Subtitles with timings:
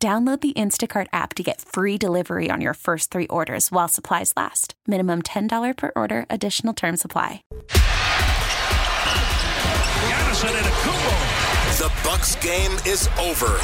[0.00, 4.32] Download the Instacart app to get free delivery on your first three orders while supplies
[4.36, 4.74] last.
[4.86, 7.42] Minimum $10 per order, additional term supply.
[11.78, 13.58] The Bucks game is over.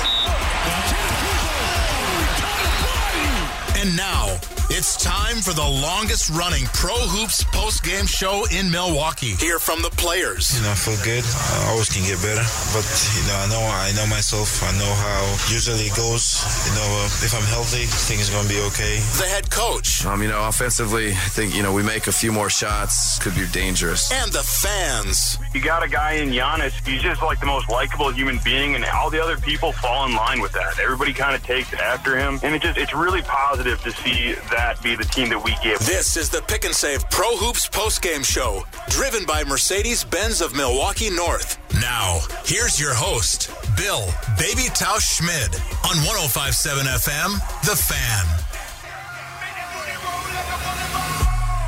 [3.85, 9.37] And now it's time for the longest running Pro Hoops post game show in Milwaukee.
[9.37, 10.57] Hear from the players.
[10.57, 11.21] You know, I feel good.
[11.21, 12.41] I always can get better,
[12.73, 14.65] but you know, I know I know myself.
[14.65, 15.21] I know how
[15.53, 16.41] usually it goes.
[16.65, 19.05] You know, uh, if I'm healthy, things are gonna be okay.
[19.21, 20.07] The head coach.
[20.07, 23.35] Um, you know, offensively, I think you know we make a few more shots, could
[23.37, 24.11] be dangerous.
[24.13, 25.37] And the fans.
[25.53, 26.73] You got a guy in Giannis.
[26.89, 30.15] He's just like the most likable human being, and all the other people fall in
[30.17, 30.81] line with that.
[30.81, 34.83] Everybody kind of takes after him, and it just it's really positive to see that
[34.83, 35.79] be the team that we give.
[35.81, 40.55] This is the Pick and Save Pro Hoops postgame show, driven by Mercedes Benz of
[40.55, 41.59] Milwaukee North.
[41.81, 44.07] Now, here's your host, Bill
[44.39, 47.33] Baby Tausch Schmid on 1057 FM,
[47.65, 48.45] The Fan.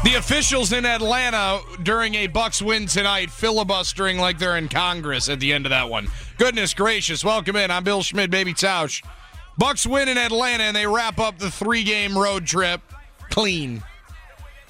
[0.05, 5.41] The officials in Atlanta during a Bucks win tonight filibustering like they're in Congress at
[5.41, 6.07] the end of that one.
[6.39, 7.25] Goodness gracious.
[7.25, 7.73] Welcome in.
[7.73, 9.03] I'm Bill Schmid, Baby Tausch.
[9.59, 12.81] Bucks win in Atlanta and they wrap up the three-game road trip
[13.31, 13.83] clean.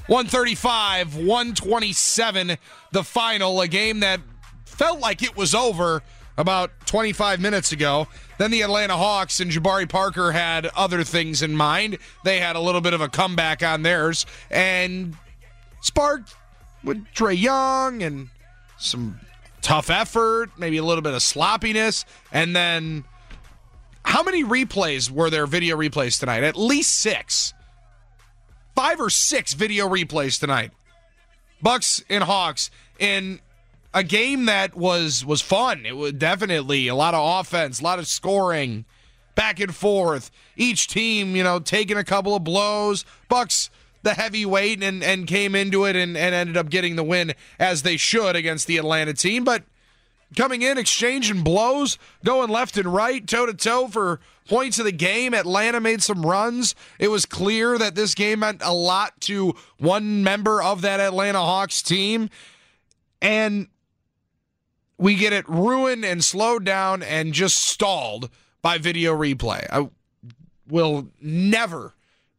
[0.06, 2.56] 135, 127,
[2.92, 4.20] the final, a game that
[4.64, 6.02] felt like it was over
[6.38, 8.06] about 25 minutes ago.
[8.38, 11.98] Then the Atlanta Hawks and Jabari Parker had other things in mind.
[12.24, 15.16] They had a little bit of a comeback on theirs and
[15.80, 16.34] sparked
[16.84, 18.28] with Trae Young and
[18.78, 19.19] some
[19.62, 22.04] tough effort, maybe a little bit of sloppiness.
[22.30, 23.04] And then
[24.06, 26.44] how many replays were there, video replays tonight?
[26.44, 27.53] At least six
[28.77, 30.71] five or six video replays tonight.
[31.61, 33.41] Bucks and Hawks in
[33.93, 35.87] a game that was was fun.
[35.87, 38.84] It was definitely a lot of offense, a lot of scoring,
[39.34, 40.31] back and forth.
[40.56, 43.05] Each team, you know, taking a couple of blows.
[43.28, 43.71] Bucks
[44.03, 47.83] the heavyweight and and came into it and, and ended up getting the win as
[47.83, 49.43] they should against the Atlanta team.
[49.43, 49.65] But
[50.34, 54.92] coming in, exchanging blows, going left and right, toe to toe for points of the
[54.92, 55.34] game.
[55.34, 56.75] Atlanta made some runs.
[56.98, 61.41] It was clear that this game meant a lot to one member of that Atlanta
[61.41, 62.31] Hawks team.
[63.22, 63.69] And
[64.98, 68.31] we get it ruined and slowed down and just stalled
[68.62, 69.66] by video replay.
[69.70, 69.88] I
[70.69, 71.94] will never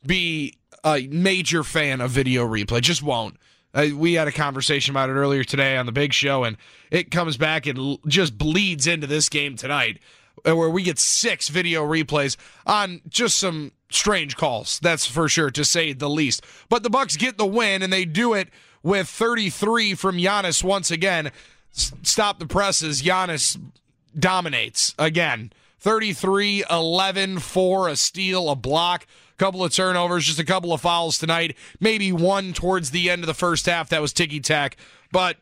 [0.06, 3.38] be a major fan of video replay, just won't.
[3.74, 6.58] Uh, we had a conversation about it earlier today on the big show, and
[6.90, 10.00] it comes back and l- just bleeds into this game tonight,
[10.48, 14.80] uh, where we get six video replays on just some strange calls.
[14.80, 16.44] That's for sure, to say the least.
[16.70, 18.50] But the Bucks get the win, and they do it
[18.84, 21.32] with 33 from Giannis once again.
[21.76, 23.02] S- stop the presses.
[23.02, 23.60] Giannis
[24.18, 25.52] dominates again.
[25.80, 29.06] 33 11 4, a steal, a block
[29.38, 31.56] couple of turnovers, just a couple of fouls tonight.
[31.80, 34.78] Maybe one towards the end of the first half that was ticky tack.
[35.12, 35.38] But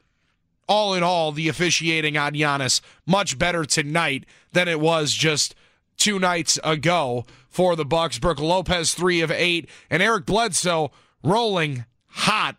[0.68, 5.56] all in all, the officiating on Giannis much better tonight than it was just
[5.98, 8.20] two nights ago for the Bucks.
[8.20, 10.92] Brook Lopez three of eight, and Eric Bledsoe
[11.24, 12.58] rolling hot,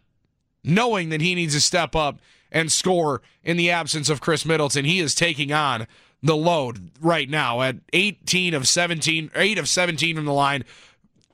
[0.64, 2.20] knowing that he needs to step up
[2.50, 4.84] and score in the absence of Khris Middleton.
[4.84, 5.86] He is taking on
[6.22, 10.64] the load right now at 18 of 17, 8 of 17 from the line,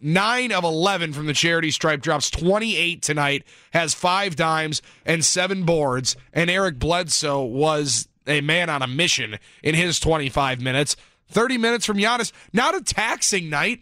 [0.03, 5.65] 9 of 11 from the charity stripe, drops 28 tonight, has five dimes and seven
[5.65, 6.17] boards.
[6.33, 10.97] And Eric Bledsoe was a man on a mission in his 25 minutes.
[11.29, 12.33] 30 minutes from Giannis.
[12.53, 13.81] Not a taxing night,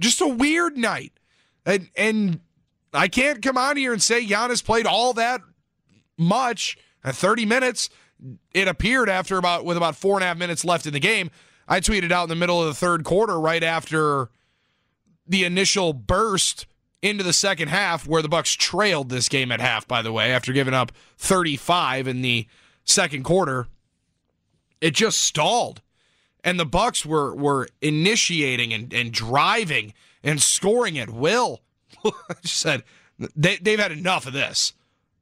[0.00, 1.12] just a weird night.
[1.64, 2.40] And, and
[2.92, 5.40] I can't come on here and say Giannis played all that
[6.16, 7.90] much at 30 minutes.
[8.52, 11.30] It appeared after about with about four and a half minutes left in the game.
[11.68, 14.30] I tweeted out in the middle of the third quarter, right after
[15.28, 16.66] the initial burst
[17.02, 20.32] into the second half where the Bucks trailed this game at half by the way
[20.32, 22.46] after giving up 35 in the
[22.84, 23.68] second quarter.
[24.80, 25.82] It just stalled.
[26.42, 29.92] And the Bucks were were initiating and, and driving
[30.22, 31.60] and scoring at will.
[32.42, 32.84] Said
[33.36, 34.72] they, they've had enough of this.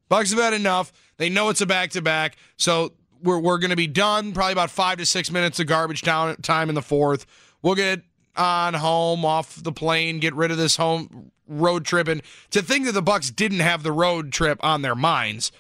[0.08, 0.93] Bucks have had enough.
[1.17, 2.37] They know it's a back-to-back.
[2.56, 2.93] So
[3.23, 6.69] we're, we're going to be done probably about five to six minutes of garbage time
[6.69, 7.26] in the fourth.
[7.62, 8.03] We'll get
[8.37, 12.87] on home off the plane, get rid of this home road trip, and to think
[12.87, 15.53] that the Bucks didn't have the road trip on their minds,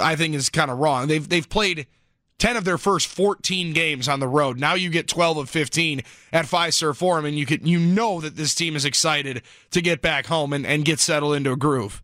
[0.00, 1.08] I think is kind of wrong.
[1.08, 1.86] They've they've played
[2.38, 4.58] 10 of their first 14 games on the road.
[4.58, 6.02] Now you get 12 of 15
[6.32, 10.02] at Fiserv Forum, and you can you know that this team is excited to get
[10.02, 12.02] back home and, and get settled into a groove.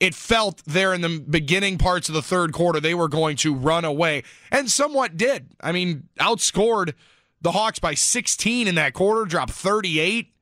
[0.00, 3.54] It felt there in the beginning parts of the third quarter they were going to
[3.54, 5.48] run away, and somewhat did.
[5.60, 6.94] I mean, outscored
[7.40, 10.32] the Hawks by 16 in that quarter, dropped 38,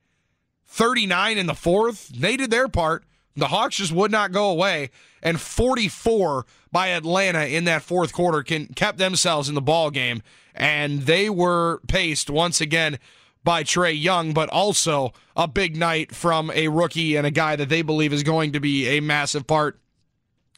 [0.65, 2.09] 39 in the fourth.
[2.09, 3.03] They did their part.
[3.35, 4.89] The Hawks just would not go away,
[5.21, 10.23] and 44 by Atlanta in that fourth quarter can kept themselves in the ball game,
[10.55, 12.97] and they were paced once again
[13.43, 17.69] by Trae Young, but also a big night from a rookie and a guy that
[17.69, 19.79] they believe is going to be a massive part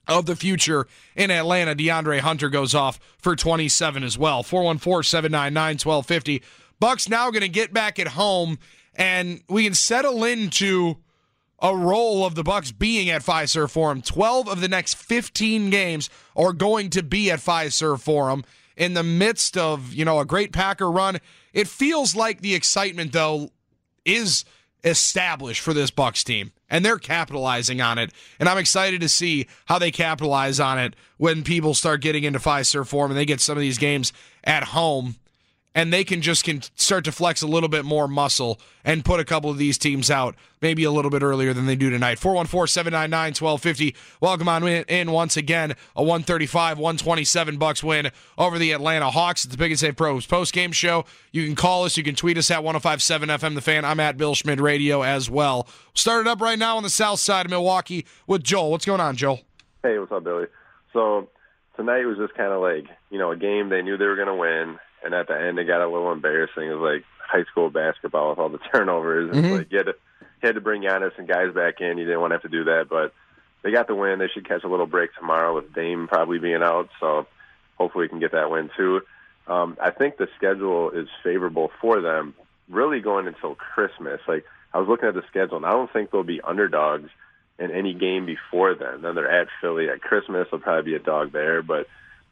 [0.10, 1.76] of the future in Atlanta.
[1.76, 4.44] DeAndre Hunter goes off for 27 as well.
[4.44, 6.42] 414-799-1250.
[6.80, 8.58] Bucks now going to get back at home
[8.96, 10.98] and we can settle into
[11.62, 14.02] a role of the Bucks being at Fiserv Forum.
[14.02, 18.44] 12 of the next 15 games are going to be at Fiserv Forum
[18.78, 21.20] in the midst of, you know, a great Packer run.
[21.54, 23.52] It feels like the excitement though
[24.06, 24.46] is
[24.84, 28.12] established for this Bucks team and they're capitalizing on it.
[28.40, 32.40] And I'm excited to see how they capitalize on it when people start getting into
[32.40, 35.16] Fiserv Forum and they get some of these games at home
[35.76, 39.20] and they can just can start to flex a little bit more muscle and put
[39.20, 42.20] a couple of these teams out maybe a little bit earlier than they do tonight.
[42.20, 43.96] 414-799-1250.
[44.20, 45.76] Welcome on in once again.
[45.96, 49.46] A 135-127 Bucks win over the Atlanta Hawks.
[49.46, 51.06] It's the Pick and Save Pros post-game show.
[51.32, 51.98] You can call us.
[51.98, 53.86] You can tweet us at 1057 FM The Fan.
[53.86, 55.68] I'm at Bill Schmidt Radio as well.
[55.94, 58.72] Started up right now on the south side of Milwaukee with Joel.
[58.72, 59.42] What's going on, Joel?
[59.84, 60.48] Hey, what's up, Billy?
[60.94, 61.30] So
[61.78, 64.28] tonight was just kind of like, you know, a game they knew they were going
[64.28, 66.64] to win and at the end it got a little embarrassing.
[66.64, 69.34] It was like high school basketball with all the turnovers.
[69.34, 69.54] Mm-hmm.
[69.54, 69.96] like you had to
[70.42, 71.98] you had to bring Giannis and guys back in.
[71.98, 73.14] You didn't want to have to do that, but
[73.62, 74.20] they got the win.
[74.20, 76.90] They should catch a little break tomorrow with Dame probably being out.
[77.00, 77.28] So
[77.78, 79.02] hopefully we can get that win too.
[79.48, 82.36] Um, I think the schedule is favorable for them,
[82.70, 84.22] really going until Christmas.
[84.28, 87.10] Like I was looking at the schedule, and I don't think they'll be underdogs
[87.58, 89.02] in any game before then.
[89.02, 90.48] Then they're at Philly at Christmas.
[90.50, 91.88] They'll probably be a dog there, but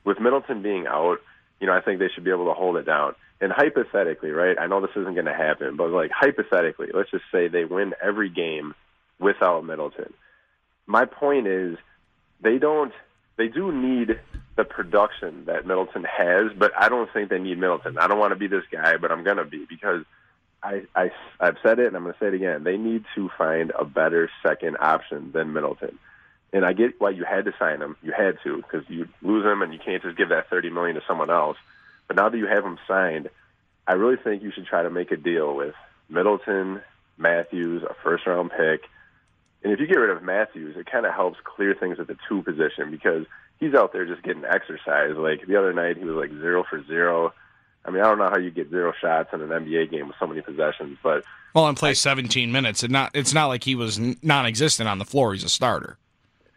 [0.06, 1.18] with Middleton being out,
[1.60, 3.16] you know, I think they should be able to hold it down.
[3.40, 4.58] And hypothetically, right?
[4.60, 7.94] I know this isn't going to happen, but like hypothetically, let's just say they win
[8.02, 8.74] every game
[9.20, 10.14] without Middleton.
[10.88, 11.78] My point is,
[12.42, 12.94] they don't.
[13.38, 14.20] They do need
[14.56, 18.00] the production that Middleton has, but I don't think they need Middleton.
[18.00, 20.04] I don't want to be this guy, but I'm going to be because
[20.64, 22.64] I, I I've said it and I'm going to say it again.
[22.64, 26.00] They need to find a better second option than Middleton.
[26.54, 27.98] And I get why you had to sign him.
[28.02, 30.96] You had to because you lose him, and you can't just give that thirty million
[30.96, 31.58] to someone else.
[32.08, 33.30] But now that you have him signed,
[33.86, 35.76] I really think you should try to make a deal with
[36.10, 36.82] Middleton,
[37.18, 38.84] Matthews, a first round pick.
[39.64, 42.18] And if you get rid of Matthews, it kind of helps clear things at the
[42.30, 43.26] two position because
[43.60, 45.16] he's out there just getting exercise.
[45.18, 47.34] Like the other night, he was like zero for zero.
[47.84, 50.18] I mean, I don't know how you get zero shots in an NBA game with
[50.20, 51.24] so many possessions, but
[51.54, 55.06] well, and play 17 minutes, and not it's not like he was non-existent on the
[55.06, 55.34] floor.
[55.34, 55.98] He's a starter.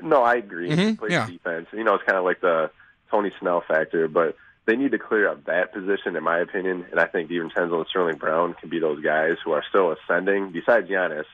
[0.02, 0.70] No, I agree.
[0.70, 0.94] Mm-hmm.
[0.94, 1.26] Plays yeah.
[1.26, 1.68] defense.
[1.72, 2.70] You know, it's kind of like the
[3.10, 4.36] Tony Snell factor, but
[4.66, 6.86] they need to clear up that position, in my opinion.
[6.90, 10.52] And I think DiVincenzo and Sterling Brown can be those guys who are still ascending,
[10.52, 11.24] besides Giannis,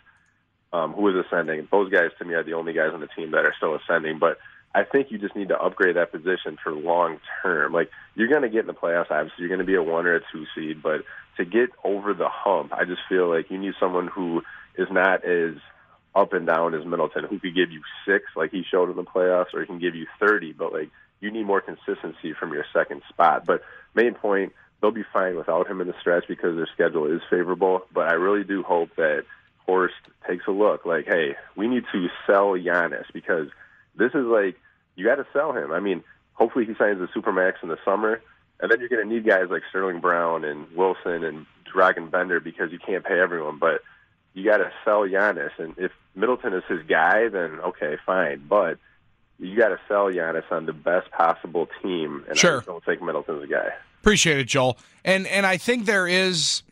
[0.72, 1.68] um, who is ascending.
[1.70, 4.18] Those guys, to me, are the only guys on the team that are still ascending.
[4.18, 4.38] But
[4.74, 7.72] I think you just need to upgrade that position for long term.
[7.72, 9.40] Like, you're going to get in the playoffs, obviously.
[9.40, 10.82] You're going to be a one or a two seed.
[10.82, 11.04] But
[11.36, 14.42] to get over the hump, I just feel like you need someone who
[14.78, 15.54] is not as
[16.16, 19.04] up and down is Middleton, who could give you six like he showed in the
[19.04, 20.52] playoffs, or he can give you thirty.
[20.52, 23.44] But like you need more consistency from your second spot.
[23.46, 23.62] But
[23.94, 27.82] main point, they'll be fine without him in the stretch because their schedule is favorable.
[27.92, 29.24] But I really do hope that
[29.66, 29.94] Horst
[30.26, 30.86] takes a look.
[30.86, 33.48] Like, hey, we need to sell Giannis because
[33.96, 34.56] this is like
[34.94, 35.72] you got to sell him.
[35.72, 38.20] I mean, hopefully he signs the supermax in the summer.
[38.58, 42.40] And then you're going to need guys like Sterling Brown and Wilson and Dragan Bender
[42.40, 43.58] because you can't pay everyone.
[43.58, 43.82] But
[44.36, 45.50] you got to sell Giannis.
[45.58, 48.44] And if Middleton is his guy, then okay, fine.
[48.46, 48.78] But
[49.38, 52.22] you got to sell Giannis on the best possible team.
[52.28, 52.60] And sure.
[52.60, 53.70] I don't think Middleton's a guy.
[54.00, 54.76] Appreciate it, Joel.
[55.04, 56.62] And and I think there is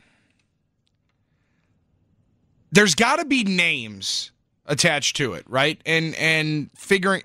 [2.71, 4.31] there's got to be names
[4.67, 5.81] attached to it, right?
[5.87, 7.23] And and figuring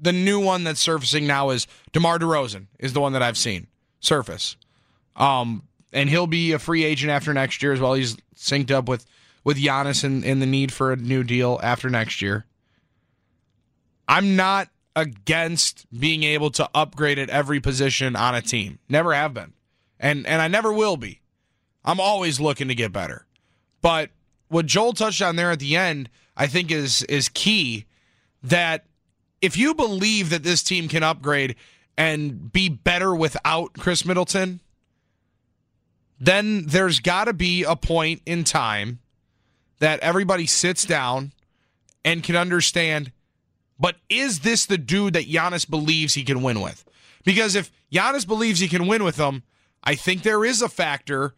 [0.00, 3.66] the new one that's surfacing now is DeMar DeRozan is the one that I've seen
[3.98, 4.56] surface.
[5.16, 7.94] Um, and he'll be a free agent after next year as well.
[7.94, 9.06] He's synced up with
[9.46, 12.46] with Giannis and, the need for a new deal after next year.
[14.08, 18.80] I'm not against being able to upgrade at every position on a team.
[18.88, 19.52] Never have been.
[20.00, 21.20] And and I never will be.
[21.84, 23.24] I'm always looking to get better.
[23.82, 24.10] But
[24.48, 27.86] what Joel touched on there at the end, I think is is key
[28.42, 28.84] that
[29.40, 31.54] if you believe that this team can upgrade
[31.96, 34.58] and be better without Khris Middleton,
[36.18, 38.98] then there's got to be a point in time
[39.78, 41.32] that everybody sits down
[42.04, 43.12] and can understand
[43.78, 46.84] but is this the dude that Giannis believes he can win with?
[47.24, 49.42] Because if Giannis believes he can win with them,
[49.82, 51.34] I think there is a factor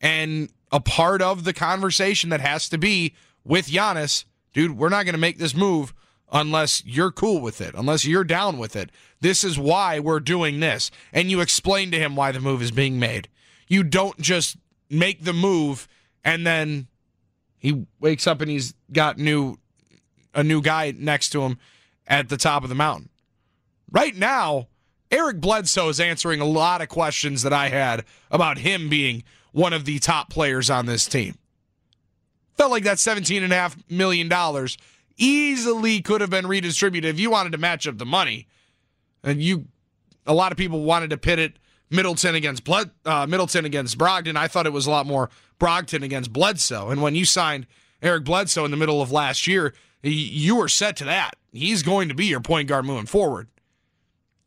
[0.00, 5.04] and a part of the conversation that has to be with Giannis, dude, we're not
[5.04, 5.92] going to make this move
[6.32, 8.90] unless you're cool with it, unless you're down with it.
[9.20, 10.90] This is why we're doing this.
[11.12, 13.28] And you explain to him why the move is being made.
[13.68, 14.56] You don't just
[14.88, 15.86] make the move
[16.24, 16.88] and then
[17.62, 19.56] he wakes up and he's got new
[20.34, 21.58] a new guy next to him
[22.08, 23.08] at the top of the mountain.
[23.90, 24.66] Right now,
[25.12, 29.72] Eric Bledsoe is answering a lot of questions that I had about him being one
[29.72, 31.36] of the top players on this team.
[32.56, 34.68] Felt like that $17.5 million
[35.16, 38.48] easily could have been redistributed if you wanted to match up the money.
[39.22, 39.66] And you,
[40.26, 41.58] a lot of people wanted to pit it
[41.92, 44.36] Middleton against Bled, uh, Middleton against Brogdon.
[44.36, 45.30] I thought it was a lot more
[45.60, 46.90] Brogdon against Bledsoe.
[46.90, 47.66] And when you signed
[48.02, 51.36] Eric Bledsoe in the middle of last year, you were set to that.
[51.52, 53.48] He's going to be your point guard moving forward.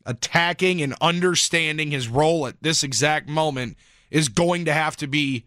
[0.04, 3.76] Attacking and understanding his role at this exact moment
[4.10, 5.46] is going to have to be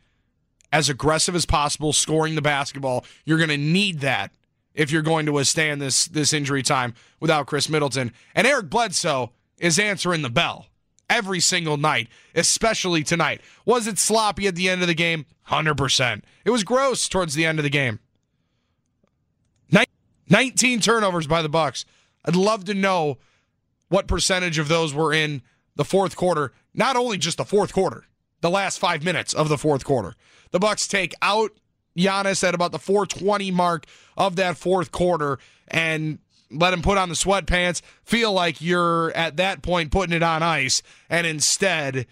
[0.71, 3.05] as aggressive as possible, scoring the basketball.
[3.25, 4.31] You're going to need that
[4.73, 8.11] if you're going to withstand this this injury time without Khris Middleton.
[8.35, 10.67] And Eric Bledsoe is answering the bell
[11.09, 13.41] every single night, especially tonight.
[13.65, 15.25] Was it sloppy at the end of the game?
[15.47, 16.21] 100%.
[16.45, 17.99] It was gross towards the end of the game.
[20.29, 21.85] 19 turnovers by the Bucks.
[22.23, 23.17] I'd love to know
[23.89, 25.41] what percentage of those were in
[25.75, 26.53] the fourth quarter.
[26.73, 28.05] Not only just the fourth quarter,
[28.41, 30.15] the last five minutes of the fourth quarter.
[30.51, 31.51] The Bucks take out
[31.97, 33.85] Giannis at about the 420 mark
[34.15, 36.19] of that fourth quarter and
[36.51, 40.43] let him put on the sweatpants, feel like you're at that point putting it on
[40.43, 42.07] ice, and instead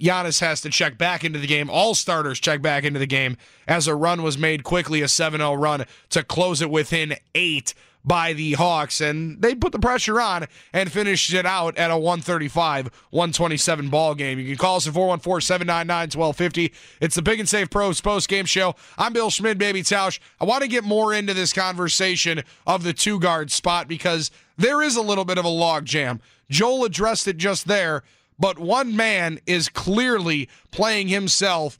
[0.00, 1.70] Giannis has to check back into the game.
[1.70, 5.40] All starters check back into the game as a run was made quickly, a 7
[5.40, 7.74] 0 run to close it within eight
[8.06, 9.00] by the Hawks.
[9.00, 14.14] And they put the pressure on and finished it out at a 135 127 ball
[14.14, 14.38] game.
[14.38, 16.72] You can call us at 414 799 1250.
[17.00, 18.74] It's the Pick and Save Pros post game show.
[18.96, 20.20] I'm Bill Schmid, Baby Tausch.
[20.40, 24.80] I want to get more into this conversation of the two guard spot because there
[24.80, 26.20] is a little bit of a log jam.
[26.48, 28.04] Joel addressed it just there
[28.38, 31.78] but one man is clearly playing himself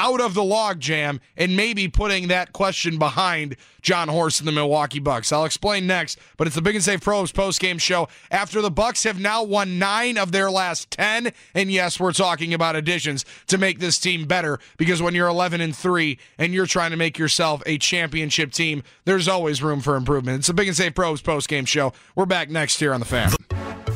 [0.00, 4.98] out of the logjam and maybe putting that question behind Jon Horst and the Milwaukee
[4.98, 5.30] Bucks.
[5.30, 9.04] I'll explain next, but it's the Pick and Save Pros post-game show after the Bucks
[9.04, 13.58] have now won 9 of their last 10 and yes, we're talking about additions to
[13.58, 17.18] make this team better because when you're 11 and 3 and you're trying to make
[17.18, 20.38] yourself a championship team, there's always room for improvement.
[20.38, 21.92] It's the Pick and Save Pros post-game show.
[22.14, 23.32] We're back next here on the Fan.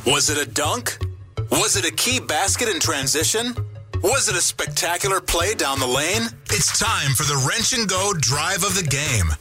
[0.07, 0.99] Was it a dunk?
[1.51, 3.55] Was it a key basket in transition?
[4.05, 6.29] Was it a spectacular play down the lane?
[6.51, 9.33] It's time for the Wrench and Go drive of the game.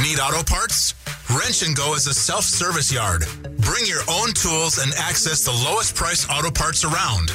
[0.00, 0.94] Need auto parts?
[1.28, 3.24] Wrench and Go is a self service yard.
[3.58, 7.30] Bring your own tools and access the lowest price auto parts around.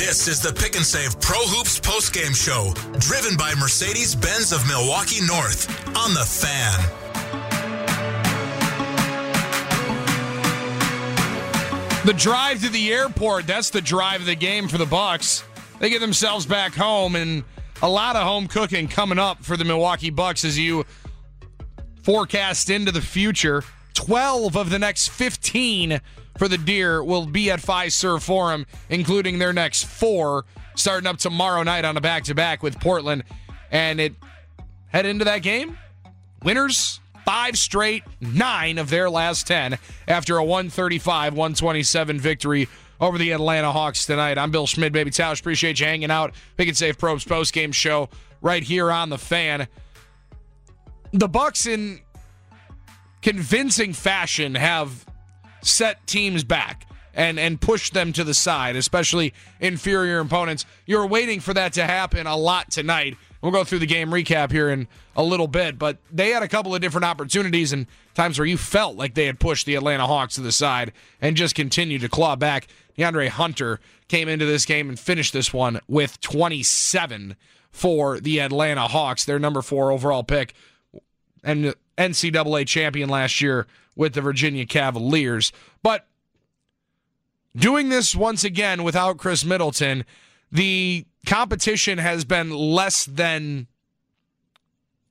[0.00, 4.50] This is the Pick and Save Pro Hoops post game show, driven by Mercedes Benz
[4.50, 6.80] of Milwaukee North on the fan.
[12.06, 15.44] The drive to the airport, that's the drive of the game for the Bucks.
[15.80, 17.42] They get themselves back home and
[17.80, 20.84] a lot of home cooking coming up for the Milwaukee Bucks as you
[22.02, 23.64] forecast into the future.
[23.94, 26.02] 12 of the next 15
[26.36, 30.44] for the Deer will be at Fiserv Forum, including their next four,
[30.74, 33.24] starting up tomorrow night on a back to back with Portland.
[33.70, 34.14] And it
[34.88, 35.78] head into that game.
[36.42, 42.68] Winners five straight, nine of their last 10 after a 135 127 victory
[43.00, 44.38] over the Atlanta Hawks tonight.
[44.38, 45.40] I'm Bill Schmid, baby Tausch.
[45.40, 46.34] Appreciate you hanging out.
[46.56, 48.08] Pick and Save Pro Hoops post game show
[48.40, 49.66] right here on the fan.
[51.12, 52.00] The Bucks in
[53.22, 55.04] convincing fashion have
[55.62, 60.64] set teams back and and pushed them to the side, especially inferior opponents.
[60.86, 64.52] You're waiting for that to happen a lot tonight We'll go through the game recap
[64.52, 68.38] here in a little bit, but they had a couple of different opportunities and times
[68.38, 71.54] where you felt like they had pushed the Atlanta Hawks to the side and just
[71.54, 72.66] continued to claw back.
[72.98, 77.36] DeAndre Hunter came into this game and finished this one with 27
[77.70, 80.54] for the Atlanta Hawks, their number four overall pick
[81.42, 83.66] and NCAA champion last year
[83.96, 85.52] with the Virginia Cavaliers.
[85.82, 86.06] But
[87.56, 90.04] doing this once again without Khris Middleton,
[90.50, 93.66] the competition has been less than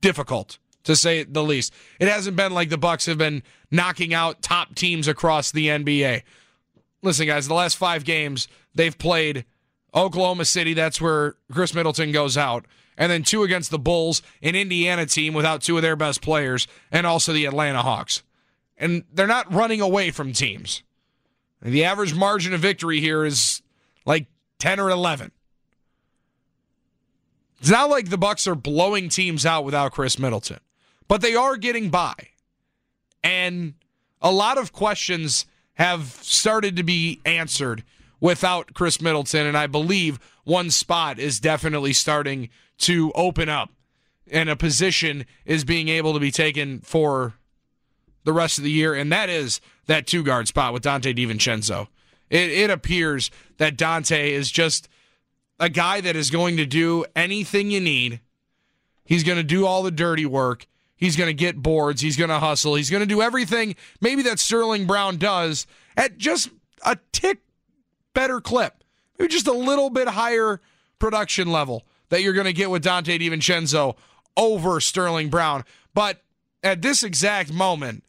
[0.00, 1.72] difficult to say the least.
[1.98, 6.22] It hasn't been like the Bucks have been knocking out top teams across the NBA.
[7.02, 9.44] Listen, guys, the last five games they've played
[9.94, 10.74] Oklahoma City.
[10.74, 15.34] That's where Khris Middleton goes out, and then two against the Bulls, an Indiana team
[15.34, 18.22] without two of their best players, and also the Atlanta Hawks.
[18.76, 20.82] And they're not running away from teams.
[21.62, 23.60] The average margin of victory here is
[24.06, 24.26] like
[24.58, 25.32] 10 or 11.
[27.60, 30.60] It's not like the Bucks are blowing teams out without Khris Middleton,
[31.06, 32.14] but they are getting by.
[33.22, 33.74] And
[34.22, 37.84] a lot of questions have started to be answered
[38.18, 42.48] without Khris Middleton, and I believe one spot is definitely starting
[42.78, 43.70] to open up,
[44.30, 47.34] and a position is being able to be taken for
[48.24, 51.88] the rest of the year, and that is that two guard spot with Donte DiVincenzo.
[52.30, 54.88] It, it appears that Donte is just
[55.60, 58.20] a guy that is going to do anything you need.
[59.04, 60.66] He's going to do all the dirty work.
[60.96, 62.00] He's going to get boards.
[62.00, 62.74] He's going to hustle.
[62.74, 66.50] He's going to do everything maybe that Sterling Brown does at just
[66.84, 67.40] a tick
[68.14, 68.82] better clip.
[69.18, 70.60] Maybe just a little bit higher
[70.98, 73.96] production level that you're going to get with Donte DiVincenzo
[74.36, 75.64] over Sterling Brown.
[75.94, 76.22] But
[76.62, 78.04] at this exact moment,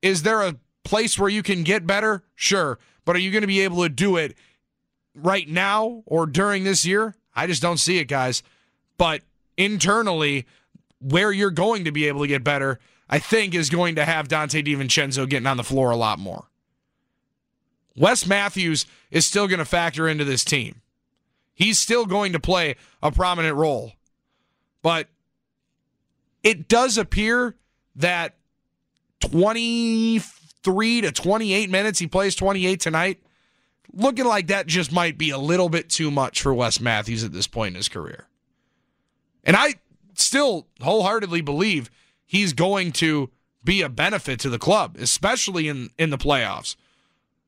[0.00, 2.22] is there a place where you can get better?
[2.34, 2.78] Sure.
[3.04, 4.36] But are you going to be able to do it
[5.14, 7.14] right now or during this year?
[7.34, 8.42] I just don't see it, guys.
[8.98, 9.22] But
[9.56, 10.46] internally,
[11.00, 12.78] where you're going to be able to get better,
[13.08, 16.48] I think, is going to have Donte DiVincenzo getting on the floor a lot more.
[17.96, 20.80] Wes Matthews is still going to factor into this team.
[21.54, 23.92] He's still going to play a prominent role.
[24.82, 25.08] But
[26.42, 27.56] it does appear
[27.96, 28.36] that
[29.20, 33.20] 23 to 28 minutes, he plays 28 tonight
[33.92, 37.32] looking like that just might be a little bit too much for Wes Matthews at
[37.32, 38.26] this point in his career.
[39.44, 39.74] And I
[40.14, 41.90] still wholeheartedly believe
[42.24, 43.30] he's going to
[43.64, 46.76] be a benefit to the club, especially in, in the playoffs.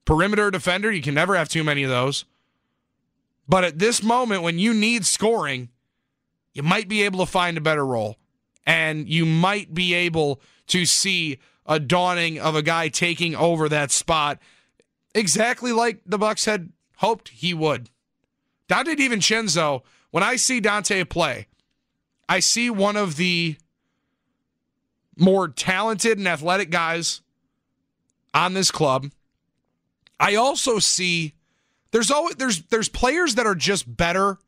[0.05, 2.25] Perimeter defender, you can never have too many of those.
[3.49, 5.71] But at this moment, when you need scoring,
[6.53, 8.17] you might be able to find a better role.
[8.67, 13.91] And you might be able to see a dawning of a guy taking over that
[13.91, 14.39] spot
[15.15, 17.91] exactly like the Bucks had hoped he would.
[18.69, 21.47] Donte DiVincenzo, when I see Donte play,
[22.29, 23.57] I see one of the
[25.17, 27.21] more talented and athletic guys
[28.33, 29.11] on this club.
[30.19, 31.35] I also see
[31.91, 34.39] there's always there's there's players that are just better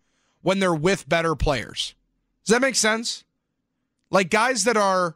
[0.42, 1.94] when they're with better players.
[2.44, 3.24] Does that make sense?
[4.11, 5.14] Like guys that are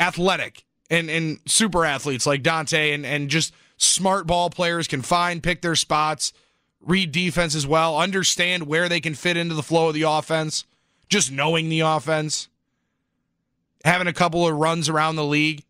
[0.00, 5.42] athletic and and super athletes like Donte and and just smart ball players can find,
[5.42, 6.32] pick their spots,
[6.80, 10.64] read defense as well, understand where they can fit into the flow of the offense,
[11.08, 12.48] just knowing the offense,
[13.84, 15.64] having a couple of runs around the league.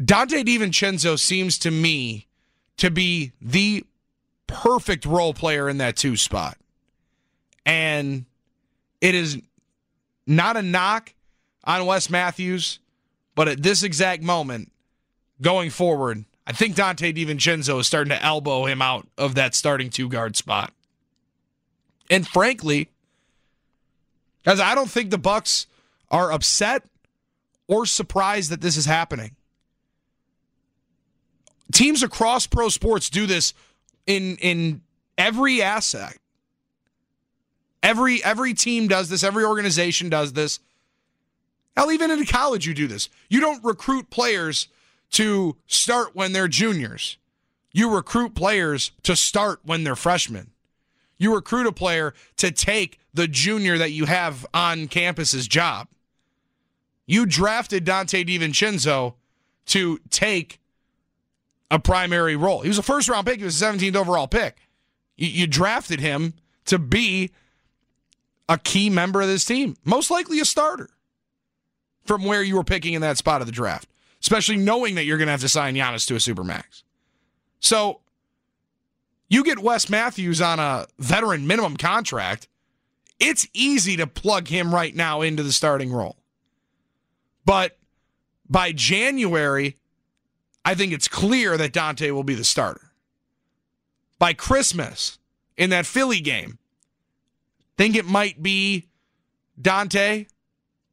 [0.00, 2.26] Donte DiVincenzo seems to me
[2.78, 3.84] to be the
[4.46, 6.58] perfect role player in that two spot.
[7.64, 8.24] And
[9.00, 9.40] it is
[10.26, 11.14] not a knock
[11.64, 12.80] on Wes Matthews,
[13.34, 14.71] but at this exact moment,
[15.42, 19.90] going forward, I think Donte DiVincenzo is starting to elbow him out of that starting
[19.90, 20.72] two guard spot.
[22.10, 22.88] And frankly,
[24.44, 25.66] guys, I don't think the Bucks
[26.10, 26.84] are upset
[27.68, 29.36] or surprised that this is happening.
[31.72, 33.54] Teams across pro sports do this
[34.06, 34.82] in in
[35.16, 36.18] every aspect.
[37.82, 40.60] Every every team does this, every organization does this.
[41.76, 43.08] Hell, even in college, you do this.
[43.30, 44.68] You don't recruit players
[45.12, 47.16] to start when they're juniors.
[47.72, 50.50] You recruit players to start when they're freshmen.
[51.16, 55.88] You recruit a player to take the junior that you have on campus's job.
[57.06, 59.14] You drafted Donte DiVincenzo
[59.66, 60.60] to take
[61.70, 62.62] a primary role.
[62.62, 64.56] He was a first round pick, he was a 17th overall pick.
[65.16, 66.34] You, you drafted him
[66.66, 67.30] to be
[68.48, 70.90] a key member of this team, most likely a starter
[72.04, 73.88] from where you were picking in that spot of the draft
[74.22, 76.82] especially knowing that you're going to have to sign Giannis to a supermax.
[77.60, 78.00] So
[79.28, 82.48] you get Wes Matthews on a veteran minimum contract.
[83.18, 86.16] It's easy to plug him right now into the starting role.
[87.44, 87.78] But
[88.48, 89.76] by January,
[90.64, 92.92] I think it's clear that Donte will be the starter.
[94.18, 95.18] By Christmas,
[95.56, 96.58] in that Philly game,
[97.76, 98.86] think it might be
[99.60, 100.26] Donte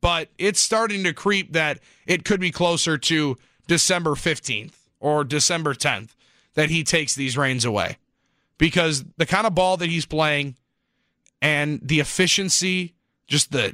[0.02, 5.74] but it's starting to creep that it could be closer to December 15th or December
[5.74, 6.10] 10th
[6.56, 7.98] that he takes these reins away.
[8.58, 10.56] because the kind of ball that he's playing
[11.42, 12.94] and the efficiency,
[13.28, 13.74] just the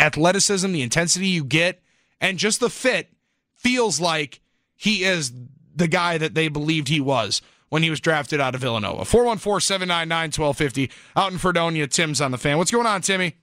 [0.00, 1.80] athleticism, the intensity you get,
[2.20, 3.12] and just the fit
[3.54, 4.40] feels like
[4.76, 5.32] he is
[5.74, 9.04] the guy that they believed he was when he was drafted out of Villanova.
[9.04, 10.90] 414 799 1250.
[11.16, 12.58] Out in Fredonia, Tim's on the fan.
[12.58, 13.36] What's going on, Timmy?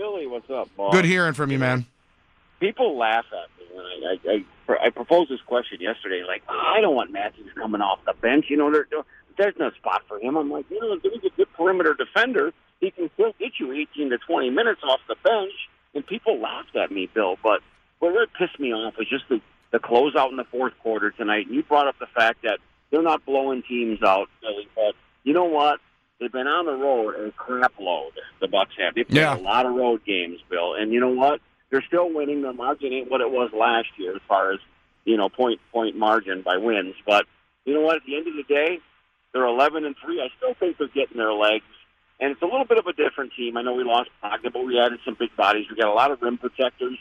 [0.00, 0.94] Billy, what's up, boss?
[0.94, 1.84] Good hearing from you, man.
[2.58, 6.22] People laugh at me when I, I, I, I proposed this question yesterday.
[6.26, 8.46] Like, oh, I don't want Matthews coming off the bench.
[8.48, 8.86] You know, there,
[9.36, 10.38] there's no spot for him.
[10.38, 12.54] I'm like, you know, he's a good perimeter defender.
[12.80, 15.52] He can still get you 18 to 20 minutes off the bench.
[15.94, 17.36] And people laughed at me, Bill.
[17.42, 17.60] But
[17.98, 21.44] what really pissed me off was just the, the closeout in the fourth quarter tonight.
[21.44, 22.58] And you brought up the fact that
[22.90, 24.66] they're not blowing teams out, Billy.
[24.74, 25.78] But you know what?
[26.20, 28.12] They've been on the road a crap load.
[28.40, 28.94] The Bucks have.
[28.94, 29.36] They played Yeah.
[29.36, 30.74] a lot of road games, Bill.
[30.74, 31.40] And you know what?
[31.70, 32.42] They're still winning.
[32.42, 34.60] Their margin ain't what it was last year, as far as
[35.06, 36.94] you know, point point margin by wins.
[37.06, 37.24] But
[37.64, 37.96] you know what?
[37.96, 38.80] At the end of the day,
[39.32, 40.20] they're 11 and three.
[40.20, 41.64] I still think they're getting their legs.
[42.20, 43.56] And it's a little bit of a different team.
[43.56, 45.66] I know we lost Pogba, but we added some big bodies.
[45.70, 46.98] We got a lot of rim protectors.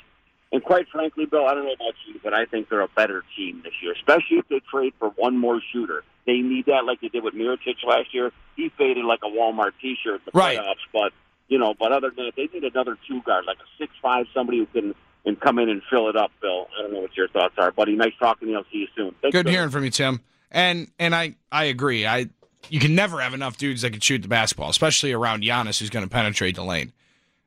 [0.51, 3.23] And quite frankly, Bill, I don't know about you, but I think they're a better
[3.37, 6.03] team this year, especially if they trade for one more shooter.
[6.25, 8.31] They need that like they did with Mirotic last year.
[8.55, 10.57] He faded like a Walmart T-shirt in the Right.
[10.59, 11.13] playoffs, but
[11.49, 14.25] you know, but other than that, they need another two guard, like a six five,
[14.33, 16.31] somebody who can and come in and fill it up.
[16.41, 17.95] Bill, I don't know what your thoughts are, buddy.
[17.95, 18.57] Nice talking to you.
[18.57, 19.13] I'll see you soon.
[19.21, 19.53] Thanks, Good Bill.
[19.53, 20.21] hearing from you, Tim.
[20.51, 22.05] And and I I agree.
[22.07, 22.29] I
[22.69, 25.89] you can never have enough dudes that can shoot the basketball, especially around Giannis, who's
[25.91, 26.91] going to penetrate the lane,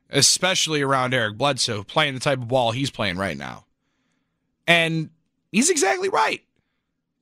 [0.09, 3.65] especially around Eric Bledsoe, playing the type of ball he's playing right now.
[4.67, 5.09] And
[5.51, 6.41] he's exactly right.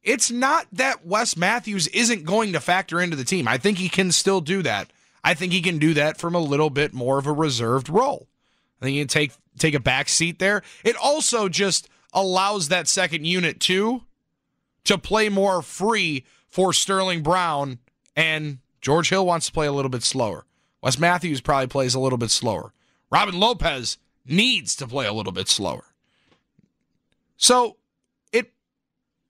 [0.03, 3.47] It's not that Wes Matthews isn't going to factor into the team.
[3.47, 4.91] I think he can still do that.
[5.23, 8.27] I think he can do that from a little bit more of a reserved role.
[8.81, 10.63] I think he can take take a back seat there.
[10.83, 14.03] It also just allows that second unit too
[14.85, 17.79] to play more free for Sterling Brown
[18.15, 20.45] and George Hill wants to play a little bit slower.
[20.81, 22.73] Wes Matthews probably plays a little bit slower.
[23.11, 25.85] Robin Lopez needs to play a little bit slower.
[27.37, 27.77] So
[28.31, 28.51] it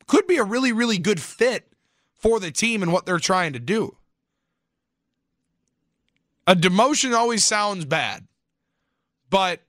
[0.07, 1.67] could be a really, really good fit
[2.15, 3.97] for the team and what they're trying to do.
[6.47, 8.27] A demotion always sounds bad,
[9.29, 9.61] but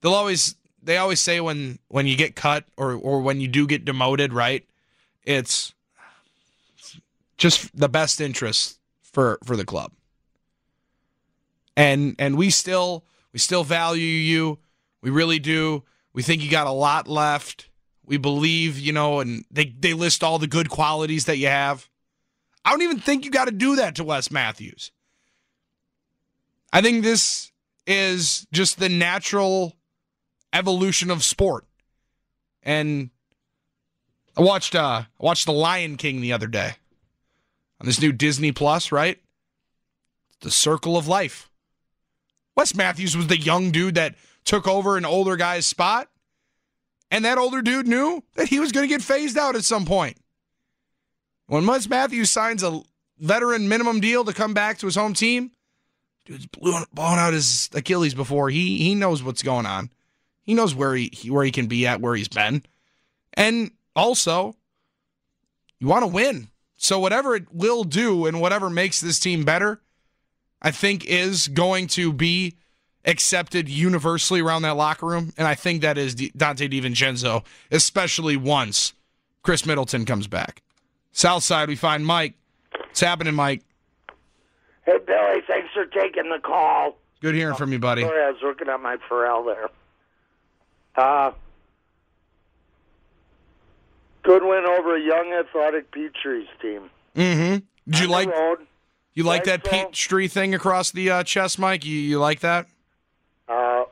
[0.00, 3.66] they'll always they always say when when you get cut or or when you do
[3.66, 4.64] get demoted, right?
[5.24, 5.74] It's
[7.36, 9.92] just the best interest for for the club.
[11.76, 14.58] And and we still we still value you.
[15.02, 15.84] We really do.
[16.12, 17.68] We think you got a lot left.
[18.04, 21.88] We believe, you know, and they they list all the good qualities that you have.
[22.64, 24.92] I don't even think you got to do that to Wes Matthews.
[26.72, 27.52] I think this
[27.86, 29.76] is just the natural
[30.52, 31.66] evolution of sport.
[32.62, 33.10] And
[34.36, 36.74] I watched uh I watched The Lion King the other day
[37.80, 39.18] on this new Disney Plus, right?
[40.40, 41.50] The Circle of Life.
[42.56, 46.08] Wes Matthews was the young dude that took over an older guy's spot.
[47.10, 49.84] And that older dude knew that he was going to get phased out at some
[49.84, 50.16] point.
[51.46, 52.82] When Wes Matthews signs a
[53.18, 55.50] veteran minimum deal to come back to his home team,
[56.24, 58.48] dude's blown, out his Achilles before.
[58.48, 59.90] He he knows what's going on.
[60.42, 62.62] He knows where he, he where he can be at, where he's been.
[63.34, 64.56] And also,
[65.78, 66.48] you want to win.
[66.76, 69.82] So whatever it will do and whatever makes this team better,
[70.62, 72.54] I think is going to be
[73.04, 75.32] accepted universally around that locker room.
[75.36, 78.94] And I think that is Donte DiVincenzo, especially once
[79.42, 80.62] Khris Middleton comes back.
[81.10, 82.34] South side, we find Mike.
[82.70, 83.62] What's happening, Mike?
[84.86, 86.96] Hey, Billy, thanks for taking the call.
[87.20, 88.02] Good hearing from you, buddy.
[88.02, 89.68] Sorry, I was working on my Pharrell there.
[90.96, 91.32] Uh,
[94.22, 96.90] good win over a young, athletic Petries team.
[97.16, 97.64] Mm-hmm.
[97.90, 98.66] Did you like road.
[99.14, 99.64] You like that.
[99.64, 101.84] Peachtree thing across the uh, chest, Mike?
[101.84, 102.66] You you like that?
[103.48, 103.84] Uh,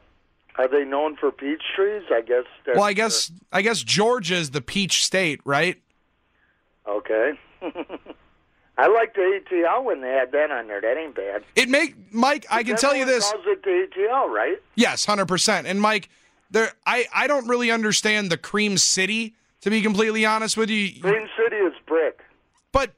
[0.57, 2.03] are they known for peach trees?
[2.13, 2.45] I guess.
[2.67, 5.81] Well, I guess I guess Georgia's the peach state, right?
[6.87, 7.33] Okay.
[8.79, 10.81] I like the ATL when they had that on there.
[10.81, 11.45] That ain't bad.
[11.55, 12.47] It make Mike.
[12.51, 13.31] I can tell you this.
[13.31, 14.57] Calls it the ATL, right?
[14.75, 15.67] Yes, hundred percent.
[15.67, 16.09] And Mike,
[16.51, 20.99] there, I I don't really understand the Cream City to be completely honest with you.
[21.01, 22.21] Green City is brick.
[22.73, 22.93] But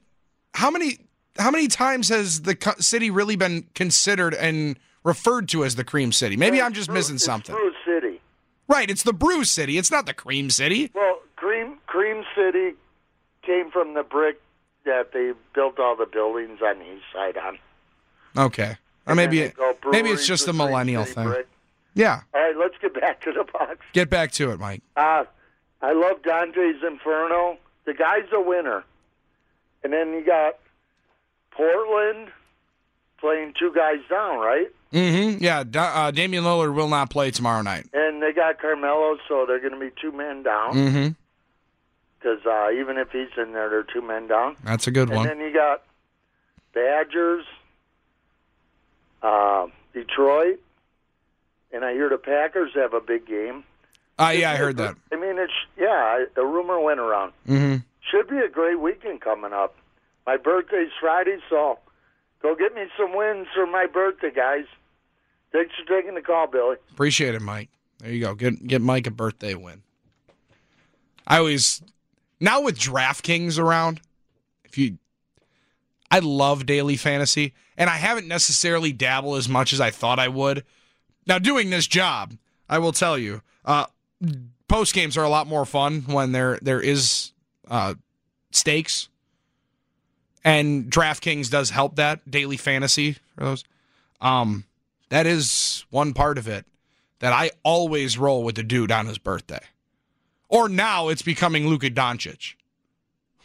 [0.54, 0.98] how many
[1.38, 6.12] how many times has the city really been considered and referred to as the Cream
[6.12, 6.36] City?
[6.36, 7.54] Maybe I'm just Brew- missing it's something.
[7.54, 8.20] Brew City.
[8.68, 9.76] Right, it's the Brew City.
[9.78, 10.90] It's not the Cream City.
[10.94, 12.74] Well, Cream Cream City
[13.42, 14.40] came from the brick
[14.84, 17.58] that they built all the buildings on the east side on.
[18.36, 18.76] Okay.
[19.06, 19.54] Or maybe it,
[19.90, 21.26] maybe it's just Green millennial thing.
[21.26, 21.48] brick.
[21.94, 22.20] Yeah.
[22.32, 23.78] All right, let's get back to the box.
[23.92, 24.82] Get back to it, Mike.
[24.96, 25.24] Uh,
[25.82, 27.58] I love Dante's Inferno.
[27.84, 28.84] The guy's a winner.
[29.84, 30.54] And then you got
[31.56, 32.28] Portland
[33.18, 34.68] playing two guys down, right?
[34.92, 35.42] Mm-hmm.
[35.42, 37.86] Yeah, uh, Damian Lillard will not play tomorrow night.
[37.92, 40.74] And they got Carmelo, so they're going to be two men down.
[40.74, 41.08] Mm-hmm.
[42.18, 44.56] Because uh, even if he's in there, they're two men down.
[44.64, 45.26] That's a good and one.
[45.26, 45.82] then you got
[46.74, 47.44] Badgers,
[49.22, 50.60] uh, Detroit,
[51.72, 53.64] and I hear the Packers have a big game.
[54.18, 54.94] Uh, yeah, I heard that.
[55.10, 56.24] I mean, it's yeah.
[56.36, 57.32] The rumor went around.
[57.48, 57.78] Mm-hmm.
[58.10, 59.74] Should be a great weekend coming up.
[60.26, 61.78] My birthday's Friday, so
[62.42, 64.64] go get me some wins for my birthday, guys.
[65.52, 66.76] Thanks for taking the call, Billy.
[66.92, 67.68] Appreciate it, Mike.
[67.98, 68.34] There you go.
[68.34, 69.82] Get get Mike a birthday win.
[71.26, 71.82] I always
[72.40, 74.00] now with DraftKings around,
[74.64, 74.98] if you
[76.10, 80.28] I love daily fantasy, and I haven't necessarily dabbled as much as I thought I
[80.28, 80.64] would.
[81.26, 82.34] Now doing this job,
[82.68, 83.86] I will tell you, uh,
[84.68, 87.32] post games are a lot more fun when there there is
[87.70, 87.94] uh,
[88.50, 89.08] stakes,
[90.44, 93.64] and DraftKings does help that daily fantasy for those.
[94.20, 94.64] Um,
[95.08, 96.64] that is one part of it
[97.18, 99.60] that I always roll with the dude on his birthday.
[100.48, 102.54] Or now it's becoming Luka Doncic.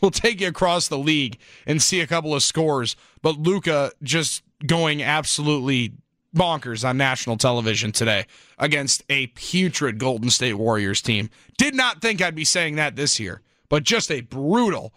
[0.01, 4.43] We'll take you across the league and see a couple of scores, but Luka just
[4.65, 5.93] going absolutely
[6.35, 8.25] bonkers on national television today
[8.59, 11.29] against a putrid Golden State Warriors team.
[11.57, 14.93] Did not think I'd be saying that this year, but just a brutal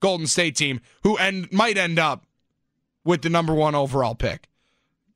[0.00, 2.26] Golden State team who end, might end up
[3.04, 4.48] with the number one overall pick.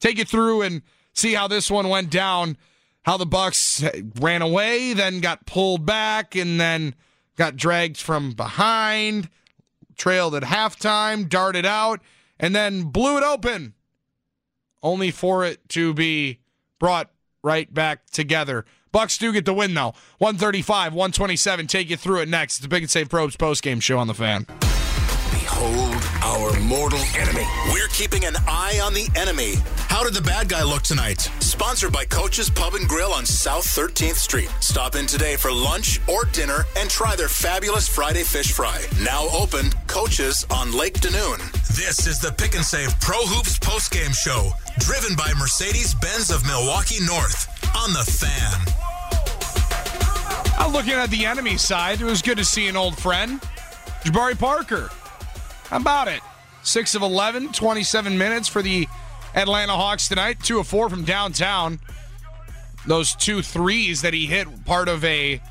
[0.00, 2.56] Take you through and see how this one went down.
[3.02, 3.84] How the Bucks
[4.18, 6.94] ran away, then got pulled back, and then
[7.36, 9.28] got dragged from behind,
[9.96, 12.00] trailed at halftime, darted out,
[12.40, 13.74] and then blew it open
[14.82, 16.38] only for it to be
[16.78, 17.10] brought
[17.42, 18.64] right back together.
[18.92, 19.94] Bucks do get the win though.
[20.18, 21.66] 135, 127.
[21.66, 22.56] Take you through it next.
[22.56, 24.46] It's the Pick and Save Pro Hoops post game show on the fan.
[25.34, 27.44] Behold our mortal enemy.
[27.72, 29.54] We're keeping an eye on the enemy.
[29.88, 31.22] How did the bad guy look tonight?
[31.40, 34.48] Sponsored by Coach's Pub and Grill on South 13th Street.
[34.60, 38.80] Stop in today for lunch or dinner and try their fabulous Friday fish fry.
[39.02, 41.40] Now open, Coach's on Lake Denoon.
[41.74, 46.46] This is the Pick and Save Pro Hoops postgame show, driven by Mercedes Benz of
[46.46, 48.54] Milwaukee North on the fan.
[50.60, 52.00] I'm looking at the enemy side.
[52.00, 53.40] It was good to see an old friend,
[54.04, 54.90] Jabari Parker.
[55.74, 56.20] About it?
[56.62, 58.88] 6 of 11, 27 minutes for the
[59.34, 60.38] Atlanta Hawks tonight.
[60.40, 61.80] 2 of 4 from downtown.
[62.86, 65.42] Those two threes that he hit, part of a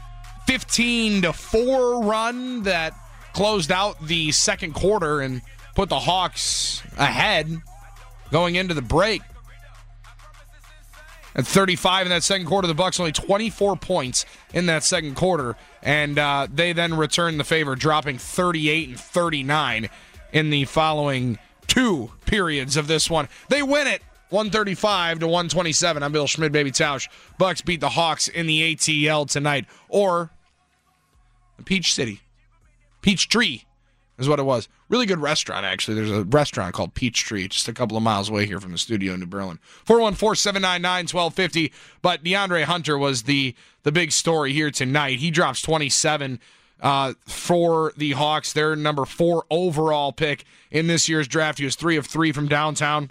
[0.48, 2.94] 15 to 4 run that
[3.34, 5.42] closed out the second quarter and
[5.76, 7.62] put the Hawks ahead
[8.32, 9.22] going into the break.
[11.36, 15.56] At 35 in that second quarter, the Bucks only 24 points in that second quarter,
[15.82, 19.90] and uh, they then returned the favor, dropping 38 and 39
[20.34, 23.30] in the following two periods of this one.
[23.48, 26.04] They win it 135 to 127.
[26.04, 27.08] I'm Bill Schmid, baby Tausch.
[27.38, 30.32] Bucks beat the Hawks in the ATL tonight, or
[31.64, 32.22] Peach City,
[33.02, 33.66] Peach Tree
[34.18, 34.68] is what it was.
[34.90, 35.96] Really good restaurant, actually.
[35.96, 38.78] There's a restaurant called Peach Tree, just a couple of miles away here from the
[38.78, 39.60] studio in New Berlin.
[39.86, 41.72] 414-799-1250.
[42.02, 45.20] But DeAndre Hunter was the the big story here tonight.
[45.20, 46.40] He drops 27
[46.84, 48.54] uh, for the Hawks.
[48.54, 51.58] Their number four overall pick in this year's draft.
[51.58, 53.10] He was three of three from downtown.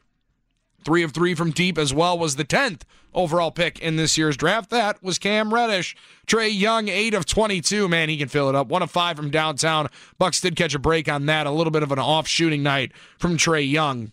[0.85, 2.83] Three of three from deep as well was the 10th
[3.15, 4.71] overall pick in this year's draft.
[4.71, 5.97] That was Cam Reddish.
[6.27, 7.89] Trae Young, 8 of 22.
[7.89, 8.67] Man, he can fill it up.
[8.69, 9.89] 1 of 5 from downtown.
[10.19, 11.47] Bucks did catch a break on that.
[11.47, 14.13] A little bit of an off shooting night from Trae Young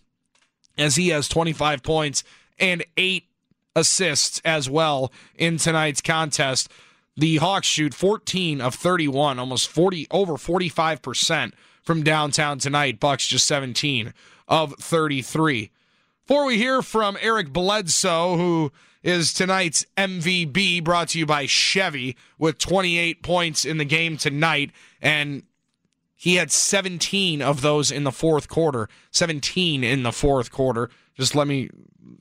[0.78, 2.22] as he has 25 points
[2.58, 3.24] and 8
[3.74, 6.70] assists as well in tonight's contest.
[7.16, 13.00] The Hawks shoot 14 of 31, almost 40 over 45% from downtown tonight.
[13.00, 14.14] Bucks just 17
[14.48, 15.70] of 33.
[16.26, 22.16] Before we hear from Eric Bledsoe, who is tonight's MVP, brought to you by Chevy,
[22.38, 24.70] with 28 points in the game tonight.
[25.02, 25.42] And
[26.14, 28.88] he had 17 of those in the fourth quarter.
[29.10, 30.90] 17 in the fourth quarter.
[31.16, 31.70] Just let me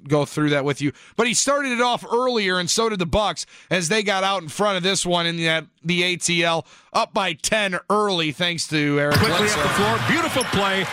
[0.07, 0.91] go through that with you.
[1.15, 4.41] But he started it off earlier, and so did the Bucks as they got out
[4.41, 8.99] in front of this one in the, the ATL, up by 10 early, thanks to
[8.99, 9.59] Eric Quickly Bledsoe.
[9.59, 9.99] up the floor.
[10.07, 10.85] Beautiful play.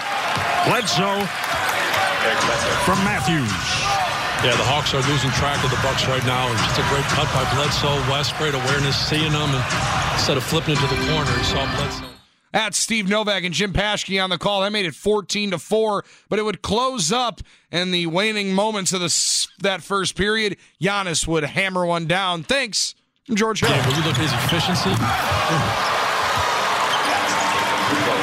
[0.67, 1.27] Bledsoe
[2.85, 3.51] from Matthews.
[4.45, 6.53] Yeah, the Hawks are losing track of the Bucks right now.
[6.53, 7.97] It's just a great cut by Bledsoe.
[8.13, 9.65] Wes, great awareness, seeing them, and
[10.13, 12.16] instead of flipping into the corner, he saw Bledsoe.
[12.57, 14.63] At Steve Novak and Jim Paschke on the call.
[14.63, 18.95] That made it 14 to 4, but it would close up in the waning moments
[18.95, 20.57] of the, that first period.
[20.81, 22.45] Giannis would hammer one down.
[22.45, 22.95] Thanks,
[23.35, 23.69] George Hill.
[23.69, 24.89] Yeah, you look at his efficiency.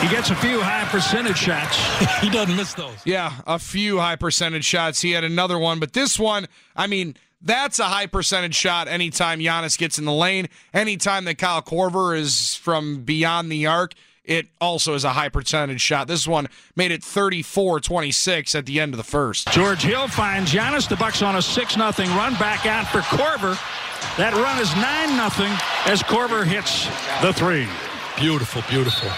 [0.01, 1.77] He gets a few high percentage shots.
[2.21, 2.97] he doesn't miss those.
[3.05, 4.99] Yeah, a few high percentage shots.
[4.99, 9.39] He had another one, but this one, I mean, that's a high percentage shot anytime
[9.39, 10.49] Giannis gets in the lane.
[10.73, 13.93] Anytime that Kyle Korver is from beyond the arc,
[14.23, 16.07] it also is a high percentage shot.
[16.07, 19.51] This one made it 34 26 at the end of the first.
[19.51, 20.87] George Hill finds Giannis.
[20.87, 23.57] The Bucks on a 6 0 run back out for Korver.
[24.17, 25.47] That run is 9 0
[25.85, 26.85] as Korver hits
[27.21, 27.67] the three.
[28.17, 29.09] Beautiful, beautiful.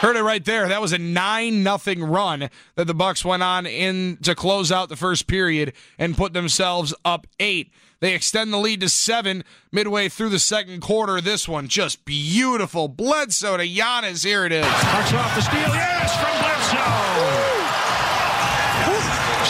[0.00, 0.68] Heard it right there.
[0.68, 4.88] That was a nine nothing run that the Bucks went on in to close out
[4.88, 7.72] the first period and put themselves up eight.
[8.00, 11.20] They extend the lead to seven midway through the second quarter.
[11.20, 12.86] This one just beautiful.
[12.86, 14.24] Bledsoe to Giannis.
[14.24, 14.64] Here it is.
[14.64, 15.60] Bucks off the steal.
[15.60, 17.58] Yes, from Bledsoe.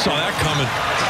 [0.02, 0.68] Saw that coming.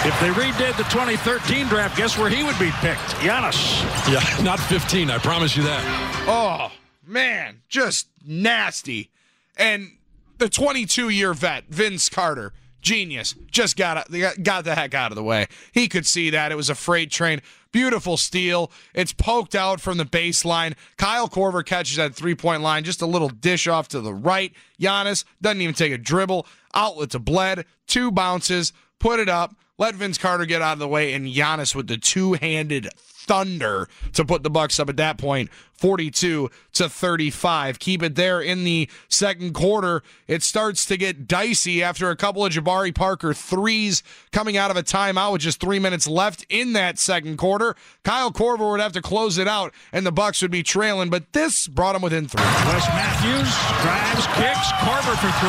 [0.08, 2.98] If they redid the 2013 draft, guess where he would be picked?
[3.20, 3.82] Giannis.
[4.10, 5.10] Yeah, not 15.
[5.10, 6.24] I promise you that.
[6.26, 6.72] Oh
[7.06, 9.10] man, just nasty.
[9.56, 9.92] And
[10.38, 14.08] the 22 year vet, Vince Carter, genius, just got,
[14.42, 15.46] got the heck out of the way.
[15.72, 16.52] He could see that.
[16.52, 17.40] It was a freight train.
[17.70, 18.70] Beautiful steal.
[18.94, 20.74] It's poked out from the baseline.
[20.96, 24.52] Kyle Korver catches that three point line, just a little dish off to the right.
[24.80, 26.46] Giannis doesn't even take a dribble.
[26.74, 30.88] Outlet to Bled, two bounces, put it up, let Vince Carter get out of the
[30.88, 32.88] way, and Giannis with the two handed
[33.28, 37.78] thunder to put the Bucks up at that point 42 to 35.
[37.78, 40.02] Keep it there in the second quarter.
[40.26, 44.76] It starts to get dicey after a couple of Jabari Parker threes coming out of
[44.76, 47.76] a timeout with just 3 minutes left in that second quarter.
[48.02, 51.32] Kyle Korver would have to close it out and the Bucks would be trailing, but
[51.32, 52.42] this brought them within 3.
[52.42, 55.48] Wes Matthews drives, kicks, Korver for 3.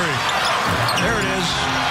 [1.02, 1.90] There it is.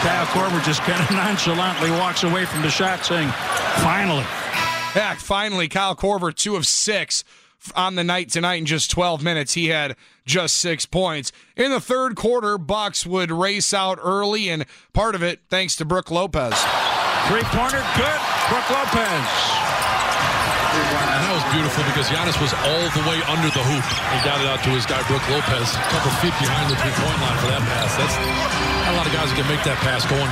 [0.00, 3.28] Kyle Korver just kind of nonchalantly walks away from the shot saying,
[3.82, 4.24] finally.
[4.94, 7.22] Yeah, finally, Kyle Korver, two of six
[7.76, 9.54] on the night tonight in just 12 minutes.
[9.54, 11.30] He had just six points.
[11.56, 15.84] In the third quarter, Bucks would race out early, and part of it thanks to
[15.84, 16.54] Brook Lopez.
[17.28, 18.20] Three-pointer, good.
[18.48, 19.26] Brook Lopez.
[20.70, 23.86] And that was beautiful because Giannis was all the way under the hoop.
[24.14, 27.18] He got it out to his guy, Brook Lopez, a couple feet behind the three-point
[27.22, 27.94] line for that pass.
[27.94, 30.30] That's a lot of guys that can make that pass going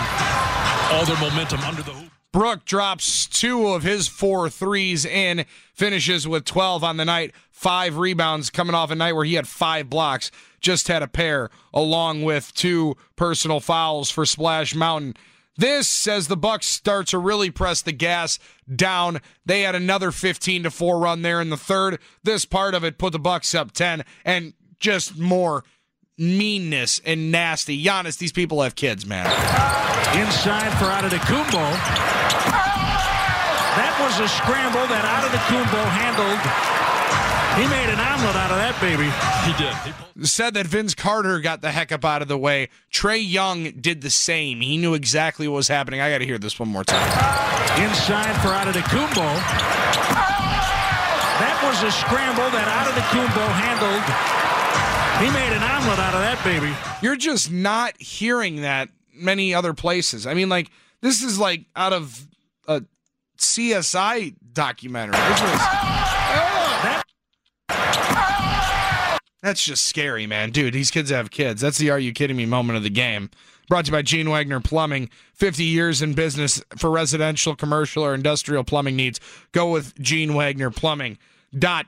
[0.95, 2.18] all their momentum under the hoop.
[2.33, 7.97] Brook drops two of his four threes in, finishes with 12 on the night, five
[7.97, 10.31] rebounds coming off a night where he had five blocks.
[10.61, 15.15] Just had a pair, along with two personal fouls for Splash Mountain.
[15.57, 18.39] This, as the Bucks start to really press the gas
[18.73, 21.99] down, they had another 15 to 4 run there in the third.
[22.23, 25.65] This part of it put the Bucks up 10 and just more
[26.19, 27.83] meanness and nasty.
[27.83, 29.27] Giannis, these people have kids, man.
[30.19, 31.65] Inside for Antetokounmpo.
[33.79, 36.43] That was a scramble that Antetokounmpo handled.
[37.59, 39.11] He made an omelet out of that baby.
[39.47, 40.27] He did.
[40.27, 42.69] Said that Vince Carter got the heck up out of the way.
[42.93, 44.61] Trae Young did the same.
[44.61, 46.01] He knew exactly what was happening.
[46.01, 47.03] I got to hear this one more time.
[47.83, 49.27] Inside for Antetokounmpo.
[51.39, 54.38] That was a scramble that Antetokounmpo handled.
[55.19, 56.73] He made an omelet out of that baby.
[57.03, 60.27] You're just not hearing that many other places.
[60.27, 62.29] I mean, like this is like out of
[62.69, 62.83] a
[63.37, 65.19] CSI documentary.
[65.19, 65.41] This
[69.43, 70.51] that's just scary, man.
[70.51, 71.61] Dude, these kids have kids.
[71.61, 73.31] That's the Are You Kidding Me moment of the game.
[73.69, 75.11] Brought to you by Gene Wagner Plumbing.
[75.35, 79.21] 50 years in business for residential, commercial, or industrial plumbing needs.
[79.53, 81.19] Go with Gene Wagner Plumbing.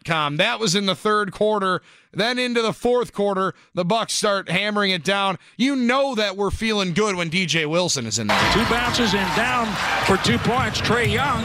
[0.04, 0.38] Com.
[0.38, 1.82] That was in the third quarter.
[2.12, 5.38] Then into the fourth quarter, the Bucks start hammering it down.
[5.56, 8.52] You know that we're feeling good when DJ Wilson is in there.
[8.52, 9.68] Two bounces and down
[10.06, 10.80] for two points.
[10.80, 11.42] Trae Young.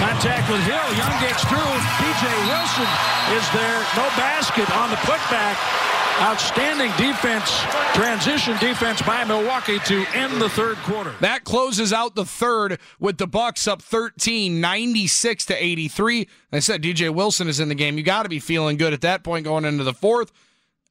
[0.00, 0.88] Contact with Hill.
[0.96, 1.74] Young gets through.
[2.00, 2.88] DJ Wilson
[3.36, 3.78] is there.
[3.94, 5.87] No basket on the putback.
[6.20, 7.62] Outstanding defense,
[7.94, 11.14] transition defense by Milwaukee to end the third quarter.
[11.20, 16.28] That closes out the third with the Bucks up 13, 96 to 83.
[16.52, 17.96] I said DJ Wilson is in the game.
[17.98, 20.32] You got to be feeling good at that point going into the fourth.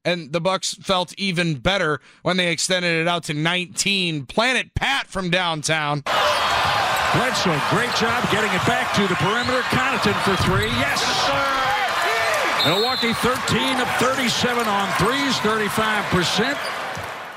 [0.06, 4.28] And the Bucks felt even better when they extended it out to 19.
[4.28, 6.04] Planet Pat from downtown.
[7.14, 9.62] Bledsoe, great job getting it back to the perimeter.
[9.64, 10.68] Connaughton for three.
[10.68, 11.47] Yes, sir.
[12.68, 16.58] Milwaukee 13 of 37 on threes, 35%.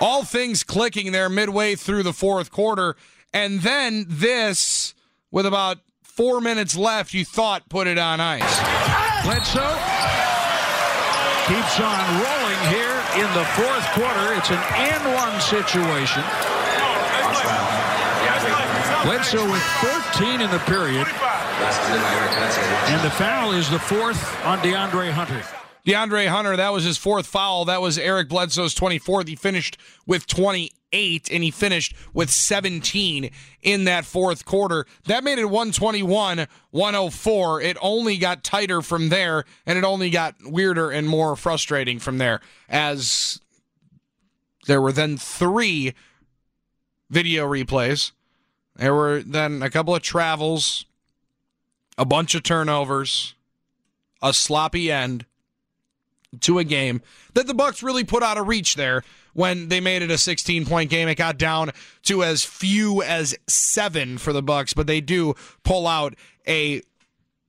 [0.00, 2.96] All things clicking there midway through the fourth quarter.
[3.32, 4.92] And then this,
[5.30, 8.42] with about four minutes left, you thought put it on ice.
[9.22, 9.78] Bledsoe
[11.46, 14.34] keeps on rolling here in the fourth quarter.
[14.34, 16.24] It's an and one situation.
[19.04, 21.06] Bledsoe with 14 in the period.
[21.60, 25.42] And the foul is the fourth on DeAndre Hunter.
[25.86, 27.64] DeAndre Hunter, that was his fourth foul.
[27.64, 29.28] That was Eric Bledsoe's 24th.
[29.28, 33.30] He finished with 28, and he finished with 17
[33.62, 34.86] in that fourth quarter.
[35.04, 37.60] That made it 121 104.
[37.62, 42.18] It only got tighter from there, and it only got weirder and more frustrating from
[42.18, 43.40] there as
[44.66, 45.94] there were then three
[47.08, 48.12] video replays.
[48.76, 50.84] There were then a couple of travels,
[52.00, 53.34] a bunch of turnovers,
[54.22, 55.26] a sloppy end
[56.40, 57.02] to a game
[57.34, 60.64] that the Bucks really put out of reach there when they made it a 16
[60.64, 61.08] point game.
[61.08, 61.72] It got down
[62.04, 66.14] to as few as seven for the Bucks, but they do pull out
[66.48, 66.80] a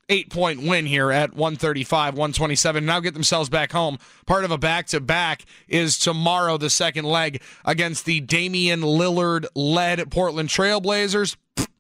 [0.10, 2.86] eight point win here at 135, 127.
[2.86, 3.99] Now get themselves back home.
[4.26, 9.45] Part of a back to back is tomorrow, the second leg against the Damian Lillard
[9.56, 11.38] led Portland Trailblazers.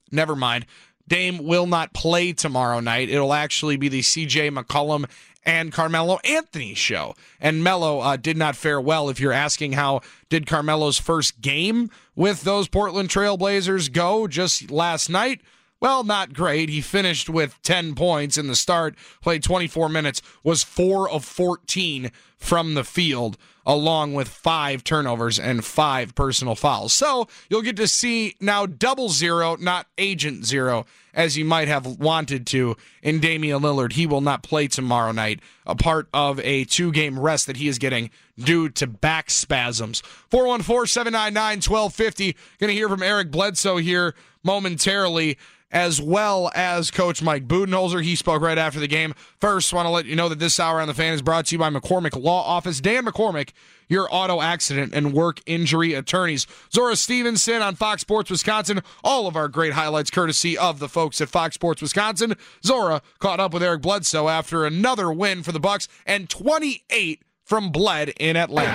[0.09, 0.65] Never mind.
[1.11, 3.09] Dame will not play tomorrow night.
[3.09, 5.09] It'll actually be the CJ McCollum
[5.43, 7.15] and Carmelo Anthony show.
[7.41, 9.09] And Melo uh, did not fare well.
[9.09, 9.99] If you're asking how
[10.29, 15.41] did Carmelo's first game with those Portland Trailblazers go just last night?
[15.81, 16.69] Well, not great.
[16.69, 22.09] He finished with 10 points in the start, played 24 minutes, was 4 of 14
[22.37, 26.93] from the field, along with five turnovers and five personal fouls.
[26.93, 31.85] So you'll get to see now double zero, not agent zero, as you might have
[31.85, 33.93] wanted to in Damian Lillard.
[33.93, 37.67] He will not play tomorrow night, a part of a two game rest that he
[37.67, 40.01] is getting due to back spasms.
[40.29, 42.35] 414 799 1250.
[42.59, 45.37] Going to hear from Eric Bledsoe here momentarily
[45.71, 48.03] as well as Coach Mike Budenholzer.
[48.03, 49.13] He spoke right after the game.
[49.39, 51.55] First, want to let you know that this hour on the fan is brought to
[51.55, 52.81] you by McCormick Law Office.
[52.81, 53.51] Dan McCormick,
[53.87, 56.47] your auto accident and work injury attorneys.
[56.71, 58.81] Zora Stevenson on Fox Sports Wisconsin.
[59.03, 62.35] All of our great highlights courtesy of the folks at Fox Sports Wisconsin.
[62.63, 67.69] Zora caught up with Eric Bledsoe after another win for the Bucks and 28 from
[67.69, 68.71] Bled in Atlanta.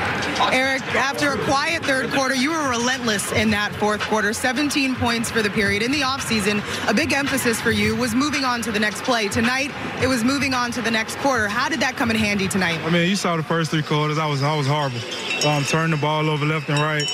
[0.53, 4.35] Eric, after a quiet third quarter, you were relentless in that fourth quarter.
[4.35, 5.83] 17 points for the period.
[5.83, 9.29] In the offseason, a big emphasis for you was moving on to the next play.
[9.29, 9.70] Tonight,
[10.03, 11.49] it was moving on to the next quarter.
[11.49, 12.79] How did that come in handy tonight?
[12.81, 14.18] I mean, you saw the first three quarters.
[14.18, 15.01] I was I was horrible.
[15.49, 17.09] Um, turning the ball over left and right.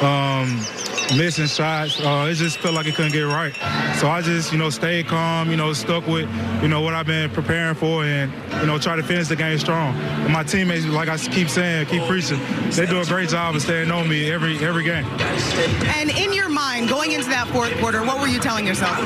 [0.00, 0.64] Um,
[1.16, 2.00] missing shots.
[2.00, 3.54] Uh, it just felt like it couldn't get right.
[3.98, 6.28] So I just, you know, stayed calm, you know, stuck with,
[6.62, 9.58] you know, what I've been preparing for and, you know, try to finish the game
[9.58, 9.94] strong.
[9.96, 12.40] And my teammates, like I keep saying, keep preaching,
[12.70, 15.04] they do a great job of staying on me every every game.
[15.96, 18.98] And in your mind, going into that fourth quarter, what were you telling yourself?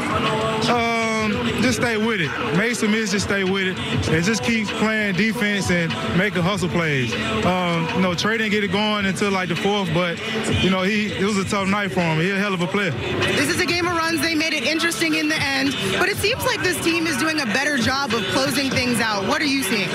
[0.69, 1.33] Um,
[1.63, 2.57] just stay with it.
[2.57, 3.79] Make some misses, just stay with it,
[4.09, 7.13] and just keep playing defense and making hustle plays.
[7.45, 10.19] Um, you know, Trae didn't get it going until like the fourth, but
[10.63, 12.19] you know, he it was a tough night for him.
[12.19, 12.91] He's a hell of a player.
[12.91, 14.21] This is a game of runs.
[14.21, 17.41] They made it interesting in the end, but it seems like this team is doing
[17.41, 19.27] a better job of closing things out.
[19.27, 19.89] What are you seeing?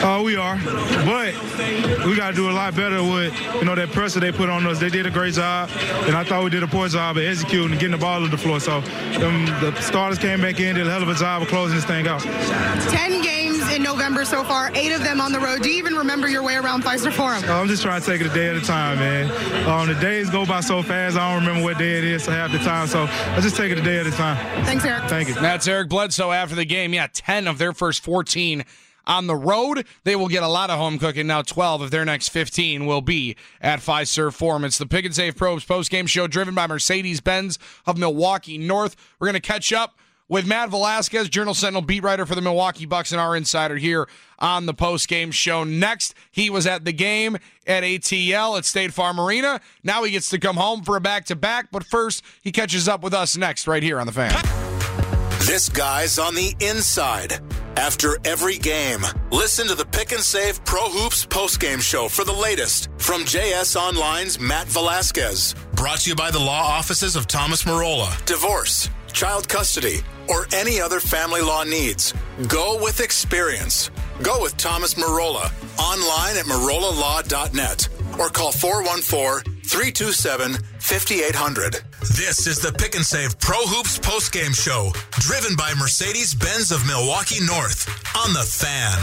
[0.00, 0.56] Uh, we are,
[1.04, 1.34] but
[2.06, 4.66] we got to do a lot better with you know that pressure they put on
[4.66, 4.78] us.
[4.78, 5.70] They did a great job,
[6.06, 8.28] and I thought we did a poor job of executing and getting the ball to
[8.28, 8.60] the floor.
[8.60, 11.76] So um, the starters came back in, did a hell of a job of closing
[11.76, 12.20] this thing out.
[12.90, 15.62] Ten games in November so far, eight of them on the road.
[15.62, 17.42] Do you even remember your way around Fiserv Forum?
[17.44, 19.30] Uh, I'm just trying to take it a day at a time, man.
[19.68, 22.52] Um, the days go by so fast, I don't remember what day it is half
[22.52, 22.86] the time.
[22.86, 24.36] So I just take it a day at a time.
[24.64, 25.08] Thanks, Eric.
[25.08, 25.34] Thank you.
[25.34, 26.94] That's Eric Bledsoe after the game.
[26.94, 28.64] Yeah, 10 of their first 14
[29.08, 29.84] on the road.
[30.04, 31.26] They will get a lot of home cooking.
[31.26, 34.64] Now 12 of their next 15 will be at Fiserv Forum.
[34.64, 38.94] It's the Pick and Save Pro Hoops post-game show driven by Mercedes-Benz of Milwaukee North.
[39.18, 39.98] We're going to catch up
[40.28, 44.06] with Matt Velasquez, Journal Sentinel beat writer for the Milwaukee Bucks and our insider here
[44.38, 45.64] on the post-game show.
[45.64, 49.60] Next, he was at the game at ATL at State Farm Arena.
[49.82, 53.14] Now he gets to come home for a back-to-back, but first he catches up with
[53.14, 54.34] us next right here on the fan.
[55.46, 57.40] This guy's on the inside.
[57.78, 62.32] After every game, listen to the Pick and Save Pro Hoops postgame show for the
[62.32, 65.54] latest from JS Online's Matt Velasquez.
[65.74, 68.10] Brought to you by the law offices of Thomas Marola.
[68.26, 72.12] Divorce, child custody, or any other family law needs.
[72.48, 73.92] Go with experience.
[74.24, 75.52] Go with Thomas Marola.
[75.78, 81.82] Online at marolalaw.net or call 414 327 5800.
[82.16, 86.86] This is the Pick and Save Pro Hoops postgame show, driven by Mercedes Benz of
[86.86, 88.98] Milwaukee North on the fan.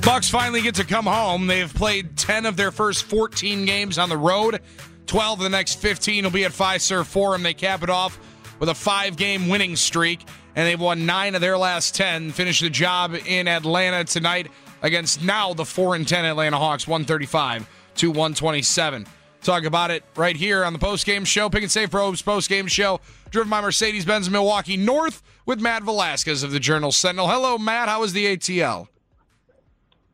[0.00, 1.46] Bucks finally get to come home.
[1.46, 4.62] They've played 10 of their first 14 games on the road.
[5.06, 7.42] 12 of the next 15 will be at Fiserv Forum.
[7.42, 8.18] They cap it off
[8.58, 10.26] with a five game winning streak,
[10.56, 12.32] and they've won nine of their last 10.
[12.32, 14.50] Finish the job in Atlanta tonight
[14.80, 19.06] against now the 4 and 10 Atlanta Hawks, 135 to 127.
[19.42, 21.48] Talk about it right here on the post-game show.
[21.48, 25.84] Pick and Save Pro Hoops post-game show, driven by Mercedes-Benz in Milwaukee North with Matt
[25.84, 27.28] Velasquez of the Journal Sentinel.
[27.28, 27.88] Hello, Matt.
[27.88, 28.88] How was the ATL?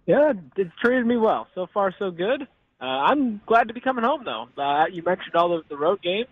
[0.06, 1.48] Yeah, it's treated me well.
[1.54, 2.42] So far, so good.
[2.80, 4.48] Uh, I'm glad to be coming home, though.
[4.62, 6.28] Uh, you mentioned all the, the road games.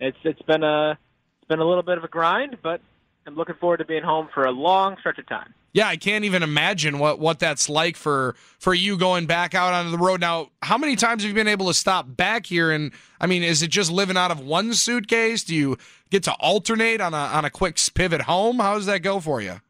[0.00, 2.80] It's it's been a it's been a little bit of a grind, but
[3.26, 5.54] I'm looking forward to being home for a long stretch of time.
[5.74, 9.74] Yeah, I can't even imagine what what that's like for for you going back out
[9.74, 10.20] onto the road.
[10.20, 12.70] Now, how many times have you been able to stop back here?
[12.70, 15.42] And I mean, is it just living out of one suitcase?
[15.42, 15.76] Do you
[16.10, 18.60] get to alternate on a on a quick pivot home?
[18.60, 19.60] How does that go for you?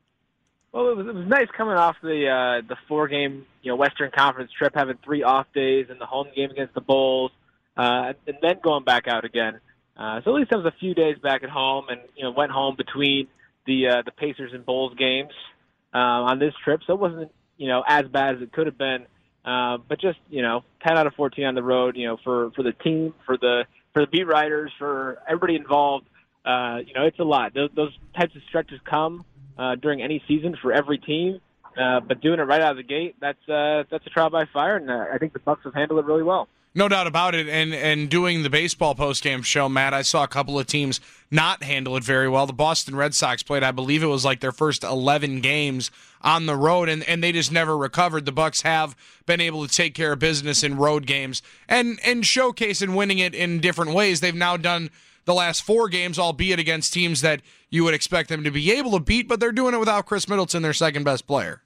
[0.73, 3.77] Well, it was, it was nice coming off the uh, the four game you know
[3.77, 7.33] Western Conference trip, having three off days and the home game against the Bulls,
[7.79, 9.59] uh, and then going back out again.
[9.97, 12.31] Uh, so at least I was a few days back at home, and you know
[12.31, 13.27] went home between
[13.65, 15.33] the uh, the Pacers and Bulls games
[15.95, 18.79] uh, on this trip, so it wasn't you know as bad as it could have
[18.79, 19.07] been.
[19.45, 22.51] Uh, but just you know, 10 out of 14 on the road, you know, for
[22.53, 26.07] for the team, for the for the beat writers, for everybody involved.
[26.45, 27.55] Uh, you know, it's a lot.
[27.55, 29.25] Those, those types of stretches come
[29.59, 31.41] uh, during any season for every team.
[31.79, 34.45] Uh, but doing it right out of the gate, that's uh, that's a trial by
[34.53, 36.49] fire, and uh, I think the Bucks have handled it really well.
[36.77, 37.49] No doubt about it.
[37.49, 41.01] And and doing the baseball postgame show, Matt, I saw a couple of teams
[41.31, 42.47] not handle it very well.
[42.47, 46.47] The Boston Red Sox played, I believe it was like their first eleven games on
[46.47, 48.25] the road, and, and they just never recovered.
[48.25, 52.27] The Bucks have been able to take care of business in road games and and
[52.27, 54.21] showcase and winning it in different ways.
[54.21, 54.91] They've now done
[55.27, 58.91] the last four games, albeit against teams that you would expect them to be able
[58.93, 61.63] to beat, but they're doing it without Khris Middleton, their second best player.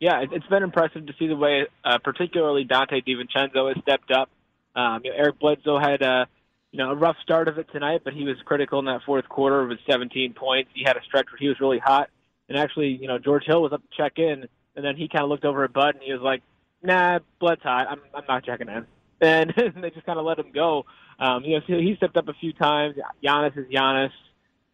[0.00, 4.30] Yeah, it's been impressive to see the way, uh, particularly Donte DiVincenzo has stepped up.
[4.76, 6.28] Um, you know, Eric Bledsoe had a
[6.70, 9.28] you know a rough start of it tonight, but he was critical in that fourth
[9.28, 10.70] quarter with 17 points.
[10.72, 12.10] He had a stretch where he was really hot,
[12.48, 14.46] and actually, you know, George Hill was up to check in,
[14.76, 16.42] and then he kind of looked over at Bud and he was like,
[16.80, 17.88] "Nah, Bled's hot.
[17.90, 18.86] I'm I'm not checking in."
[19.20, 20.86] And they just kind of let him go.
[21.18, 22.94] Um, you know, so he stepped up a few times.
[23.20, 24.12] Giannis is Giannis.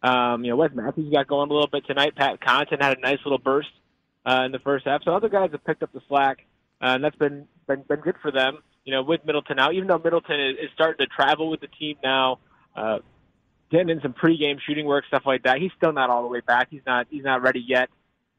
[0.03, 2.15] Um, you know, Wes Matthews got going a little bit tonight.
[2.15, 3.69] Pat Connaughton had a nice little burst
[4.25, 5.03] uh, in the first half.
[5.03, 6.45] So other guys have picked up the slack,
[6.81, 8.59] uh, and that's been, been been good for them.
[8.83, 11.67] You know, with Middleton now, even though Middleton is, is starting to travel with the
[11.67, 12.39] team now,
[12.75, 12.99] uh,
[13.71, 15.59] getting in some pregame shooting work, stuff like that.
[15.59, 16.67] He's still not all the way back.
[16.69, 17.89] He's not he's not ready yet.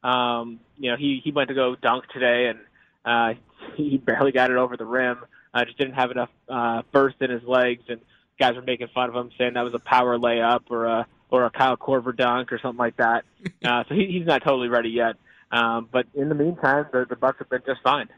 [0.03, 2.59] Um, you know, he he went to go dunk today, and
[3.05, 3.39] uh,
[3.75, 5.19] he barely got it over the rim.
[5.53, 7.99] Uh, just didn't have enough uh, burst in his legs, and
[8.39, 11.45] guys were making fun of him, saying that was a power layup or a or
[11.45, 13.23] a Kyle Korver dunk or something like that.
[13.65, 15.15] Uh, so he, he's not totally ready yet.
[15.51, 18.09] Um, but in the meantime, the, the Bucks have been just fine.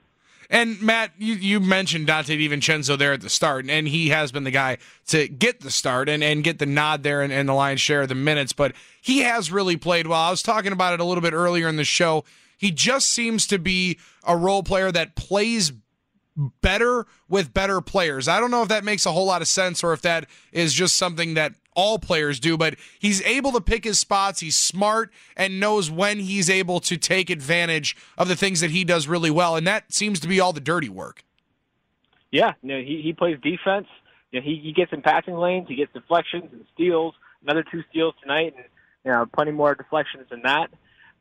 [0.52, 4.46] And Matt, you, you mentioned Donte DiVincenzo there at the start, and he has been
[4.46, 7.54] the guy to get the start and, and get the nod there and, and the
[7.54, 8.52] lion's share of the minutes.
[8.52, 10.20] But he has really played well.
[10.20, 12.24] I was talking about it a little bit earlier in the show.
[12.58, 15.72] He just seems to be a role player that plays
[16.62, 18.28] better with better players.
[18.28, 20.74] I don't know if that makes a whole lot of sense or if that is
[20.74, 24.42] just something that all players do, but he's able to pick his spots.
[24.42, 28.84] He's smart and knows when he's able to take advantage of the things that he
[28.84, 29.56] does really well.
[29.56, 31.24] And that seems to be all the dirty work.
[32.32, 33.88] Yeah, you know, he, he plays defense.
[34.32, 37.16] You know, he, he gets in passing lanes, he gets deflections and steals.
[37.42, 38.66] Another two steals tonight, and
[39.06, 40.70] you know, plenty more deflections than that.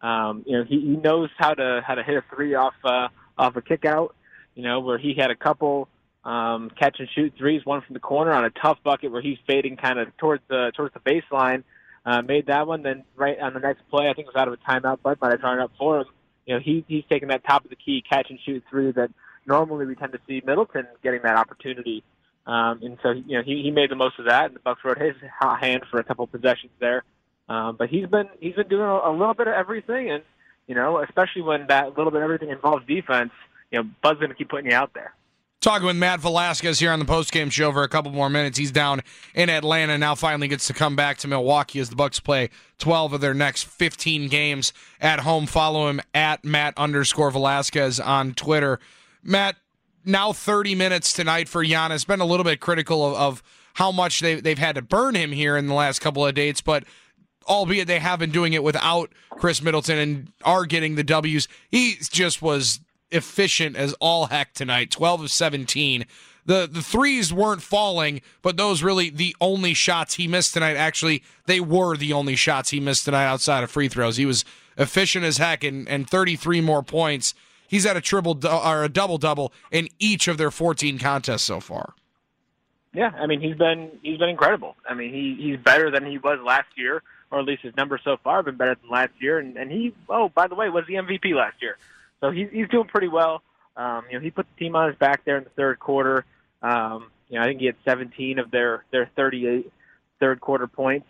[0.02, 3.08] Um, you know, he, he knows how to how to hit a three off uh,
[3.38, 4.16] off a kick out.
[4.56, 5.88] You know, where he had a couple
[6.28, 9.38] um, catch and shoot threes, one from the corner on a tough bucket where he's
[9.46, 11.64] fading kind of towards the towards the baseline.
[12.04, 12.82] Uh, made that one.
[12.82, 15.20] Then right on the next play, I think it was out of a timeout, but
[15.22, 16.06] might have drawn it up for him.
[16.44, 19.10] You know, he, he's taking that top of the key catch and shoot three that
[19.46, 22.04] normally we tend to see Middleton getting that opportunity.
[22.46, 24.80] Um, and so, you know, he, he made the most of that, and the Bucks
[24.84, 27.04] rode his hot hand for a couple possessions there.
[27.48, 30.22] Um, but he's been he's been doing a, a little bit of everything, and
[30.66, 33.32] you know, especially when that little bit of everything involves defense.
[33.70, 35.14] You know, Bud's going to keep putting you out there.
[35.60, 38.58] Talking with Matt Velasquez here on the postgame show for a couple more minutes.
[38.58, 39.02] He's down
[39.34, 40.14] in Atlanta now.
[40.14, 43.64] Finally gets to come back to Milwaukee as the Bucks play 12 of their next
[43.64, 45.46] 15 games at home.
[45.46, 48.78] Follow him at Matt underscore Velasquez on Twitter.
[49.24, 49.56] Matt,
[50.04, 52.06] now 30 minutes tonight for Giannis.
[52.06, 53.42] Been a little bit critical of, of
[53.74, 56.60] how much they, they've had to burn him here in the last couple of dates,
[56.60, 56.84] but
[57.48, 61.48] albeit they have been doing it without Khris Middleton and are getting the W's.
[61.68, 62.78] He just was
[63.10, 66.04] efficient as all heck tonight 12 of 17
[66.48, 70.76] the the threes weren't falling but those really the only shots he missed tonight.
[70.76, 74.16] Actually they were the only shots he missed tonight outside of free throws.
[74.16, 74.44] He was
[74.76, 77.34] efficient as heck and, and 33 more points.
[77.68, 81.60] He's at a triple or a double double in each of their 14 contests so
[81.60, 81.92] far.
[82.94, 84.74] Yeah i mean he's been he's been incredible.
[84.88, 88.00] I mean he he's better than he was last year or at least his numbers
[88.02, 89.38] so far have been better than last year.
[89.38, 91.76] And and he oh by the way was the mvp last year
[92.20, 93.42] so he's he's doing pretty well.
[93.76, 96.24] Um, you know, he put the team on his back there in the third quarter.
[96.62, 99.70] Um, you know, I think he had 17 of their their 38
[100.18, 101.06] third quarter points,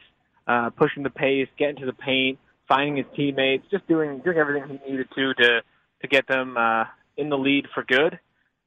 [0.46, 2.38] uh, pushing the pace, getting to the paint,
[2.68, 5.62] finding his teammates, just doing doing everything he needed to to
[6.02, 6.84] to get them uh,
[7.16, 8.18] in the lead for good.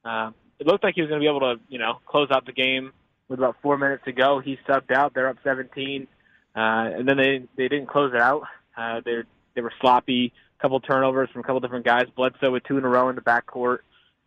[0.04, 2.46] Um, it looked like he was going to be able to, you know, close out
[2.46, 2.92] the game
[3.28, 4.40] with about four minutes to go.
[4.40, 5.14] He subbed out.
[5.14, 6.06] They're up 17,
[6.54, 8.42] uh, and then they they didn't close it out.
[8.76, 9.22] Uh, they
[9.54, 10.32] they were sloppy.
[10.62, 12.06] Couple turnovers from a couple different guys.
[12.16, 13.78] Bledsoe with two in a row in the backcourt.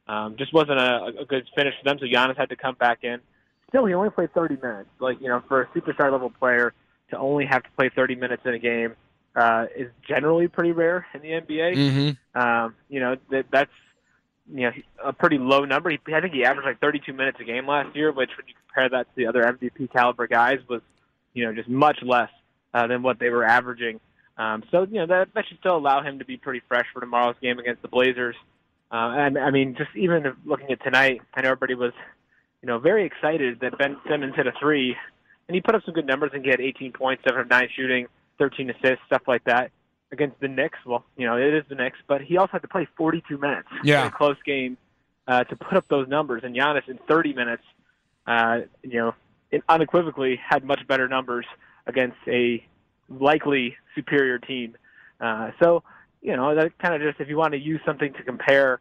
[0.07, 1.97] Um, just wasn't a, a good finish for them.
[1.97, 3.21] So Giannis had to come back in.
[3.69, 4.89] Still, he only played 30 minutes.
[4.99, 6.73] Like you know, for a superstar level player
[7.11, 8.95] to only have to play 30 minutes in a game
[9.35, 11.75] uh, is generally pretty rare in the NBA.
[11.75, 12.39] Mm-hmm.
[12.39, 13.71] Um, you know that that's
[14.53, 14.71] you know
[15.03, 15.89] a pretty low number.
[15.89, 18.53] He, I think he averaged like 32 minutes a game last year, which when you
[18.67, 20.81] compare that to the other MVP caliber guys was
[21.33, 22.29] you know just much less
[22.73, 23.99] uh, than what they were averaging.
[24.37, 26.99] Um, so you know that that should still allow him to be pretty fresh for
[26.99, 28.35] tomorrow's game against the Blazers.
[28.91, 31.93] Uh, and I mean, just even looking at tonight, I know everybody was
[32.61, 34.95] you know very excited that Ben Simmons hit a three,
[35.47, 37.69] and he put up some good numbers and he had 18 points, seven of nine
[37.75, 38.07] shooting,
[38.39, 39.71] 13 assists, stuff like that
[40.11, 40.79] against the Knicks.
[40.85, 43.67] Well, you know, it is the Knicks, but he also had to play 42 minutes
[43.83, 44.01] Yeah.
[44.01, 44.77] in a close game
[45.27, 46.43] uh, to put up those numbers.
[46.43, 47.63] And Giannis in 30 minutes,
[48.27, 49.15] uh, you know,
[49.51, 51.45] it unequivocally had much better numbers
[51.87, 52.63] against a
[53.09, 54.75] likely superior team.
[55.19, 55.83] Uh, so,
[56.21, 58.79] you know, that kind of just if you want to use something to compare,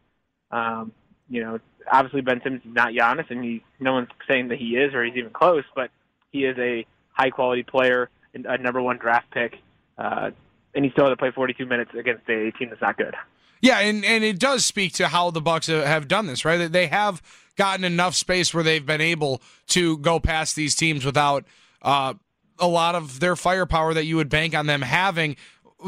[0.51, 0.93] um,
[1.29, 1.59] you know,
[1.91, 5.05] obviously Ben Simmons is not Giannis, and he no one's saying that he is or
[5.05, 5.91] he's even close, but
[6.31, 9.59] he is a high quality player, and a number one draft pick,
[9.99, 10.31] uh,
[10.75, 13.14] and he still had to play 42 minutes against a team that's not good.
[13.61, 16.70] Yeah, and, and it does speak to how the Bucks have done this, right?
[16.70, 17.22] They have
[17.57, 21.45] gotten enough space where they've been able to go past these teams without
[21.81, 22.14] uh,
[22.59, 25.36] a lot of their firepower that you would bank on them having.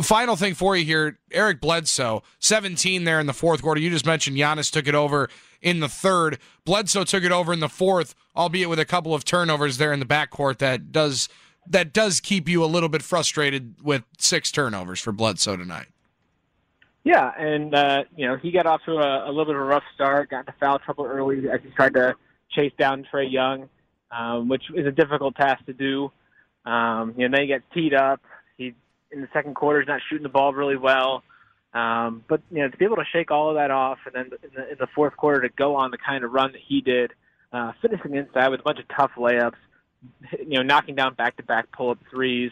[0.03, 3.81] Final thing for you here, Eric Bledsoe, 17 there in the fourth quarter.
[3.81, 5.31] You just mentioned Giannis took it over
[5.63, 6.39] in the third.
[6.65, 10.01] Bledsoe took it over in the fourth, albeit with a couple of turnovers there in
[10.01, 11.29] the backcourt that does
[11.69, 15.89] that does keep you a little bit frustrated with six turnovers for Bledsoe tonight.
[17.03, 19.65] Yeah, and uh, you know he got off to a, a little bit of a
[19.65, 22.15] rough start, got into foul trouble early as he tried to
[22.51, 23.69] chase down Trae Young,
[24.11, 26.11] um, which is a difficult task to do.
[26.67, 28.21] Um, you know, then he gets teed up.
[28.59, 28.75] He
[29.13, 31.23] in the second quarter he's not shooting the ball really well.
[31.73, 34.39] Um, but you know, to be able to shake all of that off, and then
[34.43, 36.81] in the, in the fourth quarter to go on the kind of run that he
[36.81, 37.13] did,
[37.53, 39.57] uh, finishing inside with a bunch of tough layups,
[40.39, 42.51] you know, knocking down back-to-back pull-up threes,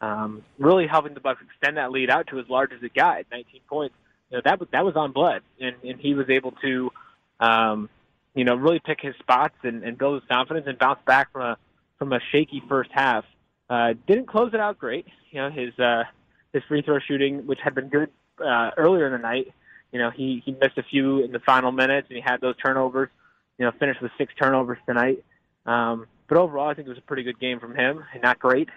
[0.00, 3.18] um, really helping the Bucks extend that lead out to as large as it got,
[3.18, 3.94] at 19 points.
[4.30, 6.90] You know, that was that was on Bled, and, and he was able to,
[7.38, 7.88] um,
[8.34, 11.42] you know, really pick his spots and, and build his confidence and bounce back from
[11.42, 11.56] a
[11.98, 13.24] from a shaky first half.
[13.68, 15.06] Uh, didn't close it out great.
[15.30, 16.04] You know, his uh,
[16.52, 18.10] his free throw shooting, which had been good
[18.44, 19.52] uh, earlier in the night,
[19.92, 22.56] you know, he he missed a few in the final minutes, and he had those
[22.56, 23.08] turnovers.
[23.58, 25.24] You know, finished with six turnovers tonight.
[25.64, 28.04] Um, but overall, I think it was a pretty good game from him.
[28.12, 28.68] And not great,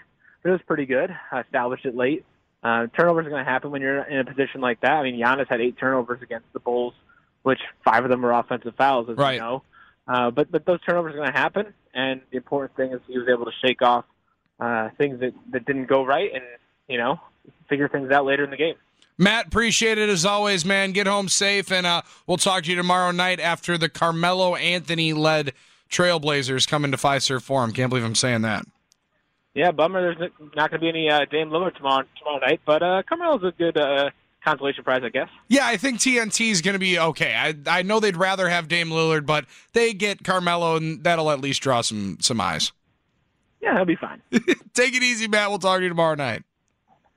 [0.41, 1.13] but it was pretty good.
[1.31, 2.23] I established it late.
[2.63, 4.91] Uh, turnovers are going to happen when you're in a position like that.
[4.93, 6.93] I mean, Giannis had eight turnovers against the Bulls,
[7.43, 9.33] which five of them were offensive fouls, as Right.
[9.33, 9.63] you know.
[10.07, 13.17] Uh, but but those turnovers are going to happen, and the important thing is he
[13.17, 14.05] was able to shake off
[14.60, 16.43] uh, things that that didn't go right, and
[16.88, 17.20] you know
[17.68, 18.76] figure things out later in the game.
[19.18, 20.93] Matt, appreciate it as always, man.
[20.93, 25.12] Get home safe, and uh, we'll talk to you tomorrow night after the Carmelo Anthony
[25.12, 25.53] led
[25.89, 27.74] Trailblazers come into Fiserv Forum.
[27.74, 28.66] Can't believe I'm saying that.
[29.53, 30.16] Yeah, bummer.
[30.16, 33.43] There's not going to be any uh, Dame Lillard tomorrow tomorrow night, but uh, Carmelo's
[33.43, 34.10] a good uh,
[34.43, 35.28] consolation prize, I guess.
[35.49, 37.36] Yeah, I think TNT is going to be okay.
[37.36, 41.41] I I know they'd rather have Dame Lillard, but they get Carmelo, and that'll at
[41.41, 42.72] least draw some some eyes.
[43.62, 44.22] Yeah, he'll be fine.
[44.74, 45.49] Take it easy, Matt.
[45.49, 46.43] We'll talk to you tomorrow night.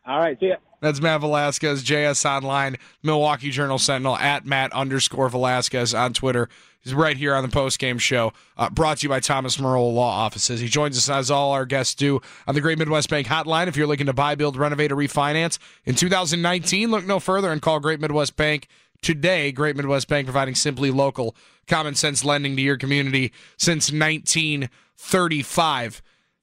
[0.06, 0.56] All right, see ya.
[0.80, 6.48] That's Matt Velasquez, JS Online, Milwaukee Journal Sentinel, at Matt underscore Velasquez on Twitter.
[6.80, 9.94] He's right here on the post game show, uh, brought to you by Thomas Marola
[9.94, 10.58] Law Offices.
[10.58, 13.68] He joins us as all our guests do on the Great Midwest Bank Hotline.
[13.68, 17.62] If you're looking to buy, build, renovate, or refinance in 2019, look no further and
[17.62, 18.66] call Great Midwest Bank
[19.00, 19.52] today.
[19.52, 21.36] Great Midwest Bank providing simply local,
[21.68, 26.02] common sense lending to your community since 1935.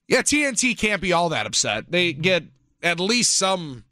[0.09, 1.85] Yeah, TNT can't be all that upset.
[1.89, 2.21] They mm-hmm.
[2.21, 2.43] get
[2.81, 3.85] at least some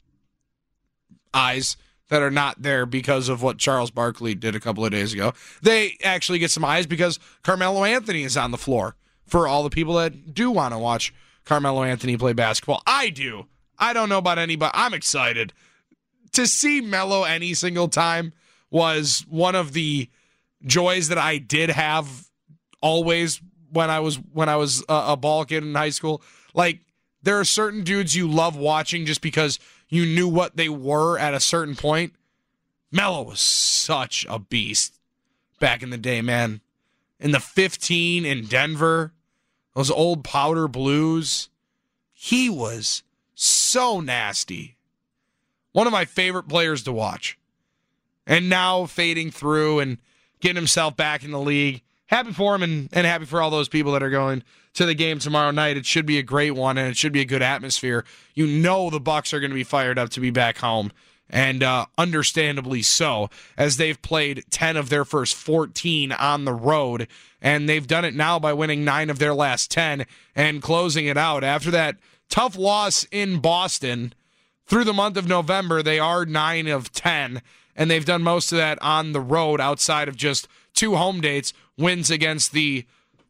[1.32, 1.76] eyes
[2.08, 5.32] that are not there because of what Charles Barkley did a couple of days ago.
[5.62, 8.96] They actually get some eyes because Carmelo Anthony is on the floor
[9.26, 11.14] for all the people that do want to watch
[11.44, 12.82] Carmelo Anthony play basketball.
[12.86, 13.46] I do.
[13.78, 14.72] I don't know about anybody.
[14.74, 15.52] I'm excited.
[16.32, 18.32] To see Melo any single time
[18.70, 20.10] was one of the
[20.64, 22.26] joys that I did have
[22.80, 23.40] always
[23.72, 26.22] when I was when I was a, a ball kid in high school.
[26.54, 26.80] Like
[27.22, 29.58] there are certain dudes you love watching just because
[29.88, 32.14] you knew what they were at a certain point.
[32.90, 34.94] Melo was such a beast
[35.58, 36.60] back in the day, man.
[37.20, 39.12] In the 15 in Denver,
[39.74, 41.48] those old powder blues,
[42.12, 43.02] he was
[43.34, 44.76] so nasty.
[45.72, 47.38] One of my favorite players to watch.
[48.26, 49.98] And now fading through and
[50.40, 51.82] getting himself back in the league.
[52.08, 54.42] Happy for him and, and happy for all those people that are going
[54.74, 55.76] to the game tomorrow night.
[55.76, 58.04] It should be a great one and it should be a good atmosphere.
[58.34, 60.90] You know the Bucks are going to be fired up to be back home
[61.30, 67.06] and uh, understandably so, as they've played 10 of their first 14 on the road,
[67.40, 71.16] and they've done it now by winning nine of their last 10 and closing it
[71.16, 71.44] out.
[71.44, 71.96] After that
[72.28, 74.14] tough loss in Boston
[74.66, 77.42] through the month of November, they are 9 of 10,
[77.76, 81.52] and they've done most of that on the road outside of just two home dates,
[81.78, 82.84] wins against the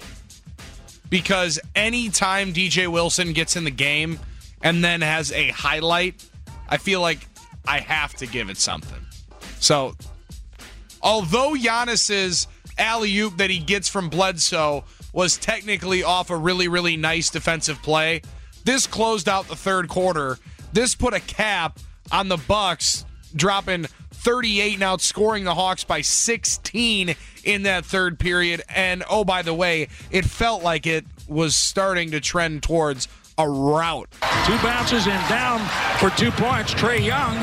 [1.10, 4.18] because anytime DJ Wilson gets in the game
[4.62, 6.24] and then has a highlight,
[6.68, 7.26] I feel like
[7.66, 9.00] I have to give it something.
[9.60, 9.94] So,
[11.02, 12.46] although Giannis's
[12.76, 17.82] alley oop that he gets from Bledsoe was technically off a really, really nice defensive
[17.82, 18.22] play,
[18.64, 20.38] this closed out the third quarter.
[20.72, 21.78] This put a cap
[22.12, 23.04] on the Bucks,
[23.34, 23.86] dropping
[24.18, 27.14] 38 and outscoring the Hawks by 16
[27.44, 28.62] in that third period.
[28.68, 33.06] And oh, by the way, it felt like it was starting to trend towards
[33.38, 34.10] a rout.
[34.44, 35.62] Two bounces and down
[35.98, 36.74] for two points.
[36.74, 37.38] Trae Young.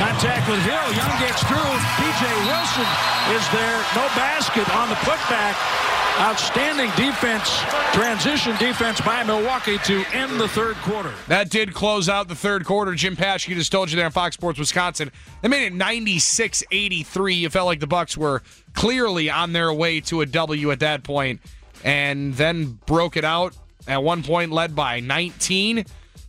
[0.00, 0.88] Contact with Hill.
[0.96, 1.72] Young gets through.
[2.00, 2.88] DJ Wilson
[3.36, 3.78] is there.
[3.94, 5.91] No basket on the putback.
[6.18, 7.62] Outstanding defense,
[7.94, 11.12] transition defense by Milwaukee to end the third quarter.
[11.28, 12.94] That did close out the third quarter.
[12.94, 15.10] Jim Paschke just told you there on Fox Sports Wisconsin.
[15.40, 17.46] They made it 96-83.
[17.46, 18.42] It felt like the Bucks were
[18.74, 21.40] clearly on their way to a W at that point,
[21.82, 23.56] and then broke it out
[23.88, 25.84] at one point, led by 19.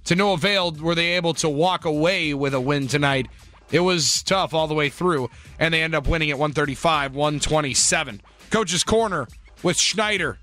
[0.05, 3.27] To no avail were they able to walk away with a win tonight.
[3.71, 5.29] It was tough all the way through,
[5.59, 8.21] and they end up winning at 135 127.
[8.49, 9.27] Coach's Corner
[9.63, 10.37] with Schneider.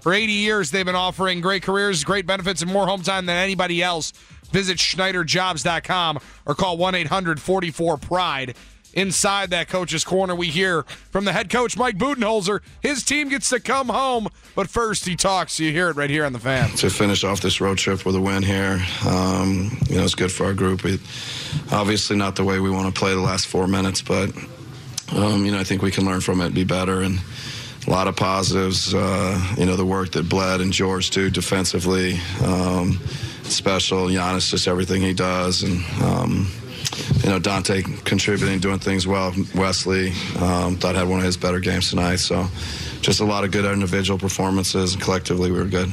[0.00, 3.36] For 80 years, they've been offering great careers, great benefits, and more home time than
[3.36, 4.12] anybody else.
[4.50, 8.56] Visit SchneiderJobs.com or call 1 800 44 Pride.
[8.94, 12.60] Inside that coach's corner, we hear from the head coach, Mike Budenholzer.
[12.82, 15.58] His team gets to come home, but first he talks.
[15.58, 16.68] You hear it right here on the fan.
[16.76, 20.30] To finish off this road trip with a win here, um, you know, it's good
[20.30, 20.84] for our group.
[20.84, 20.98] We,
[21.70, 24.30] obviously, not the way we want to play the last four minutes, but,
[25.12, 27.18] um, you know, I think we can learn from it, be better, and
[27.86, 28.94] a lot of positives.
[28.94, 33.00] Uh, you know, the work that Bled and George do defensively, um,
[33.44, 34.06] special.
[34.06, 36.50] Giannis, just everything he does, and um,
[37.22, 39.34] you know Donte contributing, doing things well.
[39.54, 42.16] Wesley um, thought had one of his better games tonight.
[42.16, 42.46] So,
[43.00, 45.90] just a lot of good individual performances, and collectively we were good.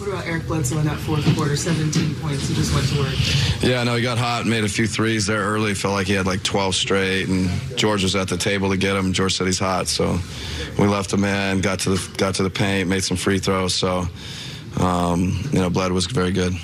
[0.00, 1.54] What about Eric Bledsoe in that fourth quarter?
[1.54, 2.48] 17 points.
[2.48, 3.12] He just went to work.
[3.60, 5.74] Yeah, no, he got hot, made a few threes there early.
[5.74, 8.96] Felt like he had like 12 straight, and George was at the table to get
[8.96, 9.12] him.
[9.12, 10.18] George said he's hot, so
[10.78, 11.60] we left him in.
[11.60, 13.74] Got to the got to the paint, made some free throws.
[13.74, 14.06] So,
[14.78, 16.54] um, you know, Bled was very good.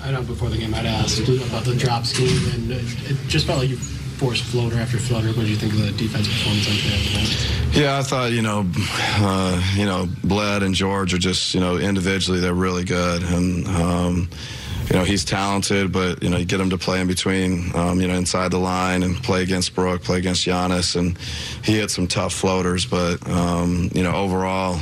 [0.00, 3.48] I know before the game I'd asked about the drop scheme, and it, it just
[3.48, 3.78] felt like you
[4.18, 5.28] forced floater after floater.
[5.28, 7.80] What do you think of the defensive performance on today?
[7.80, 11.76] Yeah, I thought you know, uh, you know, Bled and George are just you know
[11.76, 14.28] individually they're really good, and um,
[14.90, 18.00] you know he's talented, but you know you get him to play in between, um,
[18.00, 21.16] you know, inside the line and play against Brook, play against Giannis, and
[21.64, 24.80] he hit some tough floaters, but um, you know overall.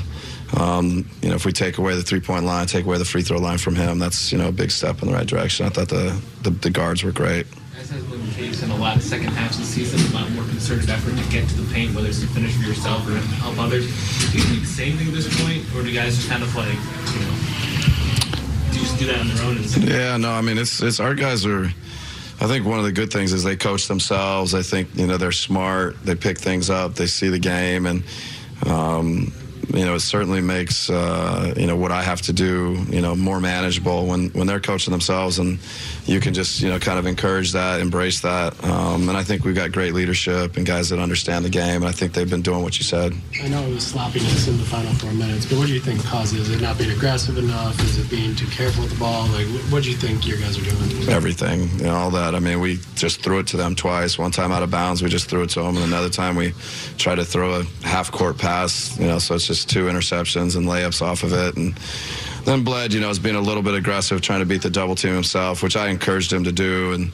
[0.57, 3.39] Um, you know, if we take away the three-point line, take away the free throw
[3.39, 5.66] line from him, that's you know a big step in the right direction.
[5.66, 7.49] I thought the the, the guards were great.
[8.63, 11.31] In a lot of second halves of the season, a lot more concerted effort to
[11.31, 13.87] get to the paint, whether it's to finish for yourself or help others.
[14.33, 16.55] Do you think the same thing at this point, or do guys just kind of
[16.57, 19.57] like, you know, do just do that on their own?
[19.59, 21.67] And Yeah, no, I mean it's it's our guys are.
[22.39, 24.55] I think one of the good things is they coach themselves.
[24.55, 26.03] I think you know they're smart.
[26.03, 26.95] They pick things up.
[26.95, 28.05] They see the game, and
[28.67, 29.33] um,
[29.77, 33.14] you know, it certainly makes uh, you know what I have to do, you know,
[33.14, 35.59] more manageable when when they're coaching themselves, and
[36.07, 39.45] you can just you know kind of encourage that, embrace that, um, and I think
[39.45, 42.43] we've got great leadership and guys that understand the game, and I think they've been
[42.43, 43.12] doing what you said.
[43.43, 46.03] I know it was sloppiness in the final four minutes, but what do you think
[46.05, 46.62] causes it?
[46.62, 47.79] Not being aggressive enough?
[47.81, 49.27] Is it being too careful with the ball?
[49.29, 51.09] Like, what do you think your guys are doing?
[51.11, 52.35] Everything, you know, all that.
[52.35, 54.18] I mean, we just threw it to them twice.
[54.18, 56.55] One time out of bounds, we just threw it to them, and another time we
[56.97, 58.99] tried to throw a half court pass.
[58.99, 61.75] You know, so it's just two interceptions and layups off of it, and
[62.45, 64.95] then Bled, you know, is being a little bit aggressive, trying to beat the double
[64.95, 67.12] team himself, which I encouraged him to do, and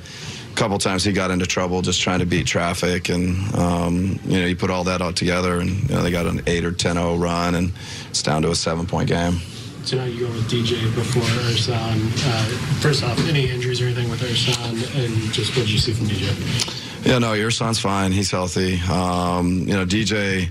[0.52, 4.40] a couple times he got into trouble just trying to beat traffic, and um, you
[4.40, 6.72] know, you put all that all together, and you know, they got an eight or
[6.72, 7.72] 10-0 run, and
[8.10, 9.38] it's down to a seven-point game.
[9.86, 12.06] Tonight you go with DJ before Ersan.
[12.24, 15.92] Uh, first off, any injuries or anything with Ersan, and just what did you see
[15.92, 16.82] from DJ?
[17.04, 18.12] Yeah, no, Ersan's fine.
[18.12, 18.78] He's healthy.
[18.82, 20.50] Um, you know, DJ.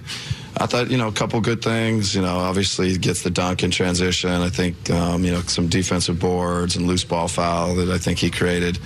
[0.57, 2.13] I thought, you know, a couple good things.
[2.13, 4.29] You know, obviously he gets the dunk in transition.
[4.29, 8.19] I think, um, you know, some defensive boards and loose ball foul that I think
[8.19, 8.77] he created.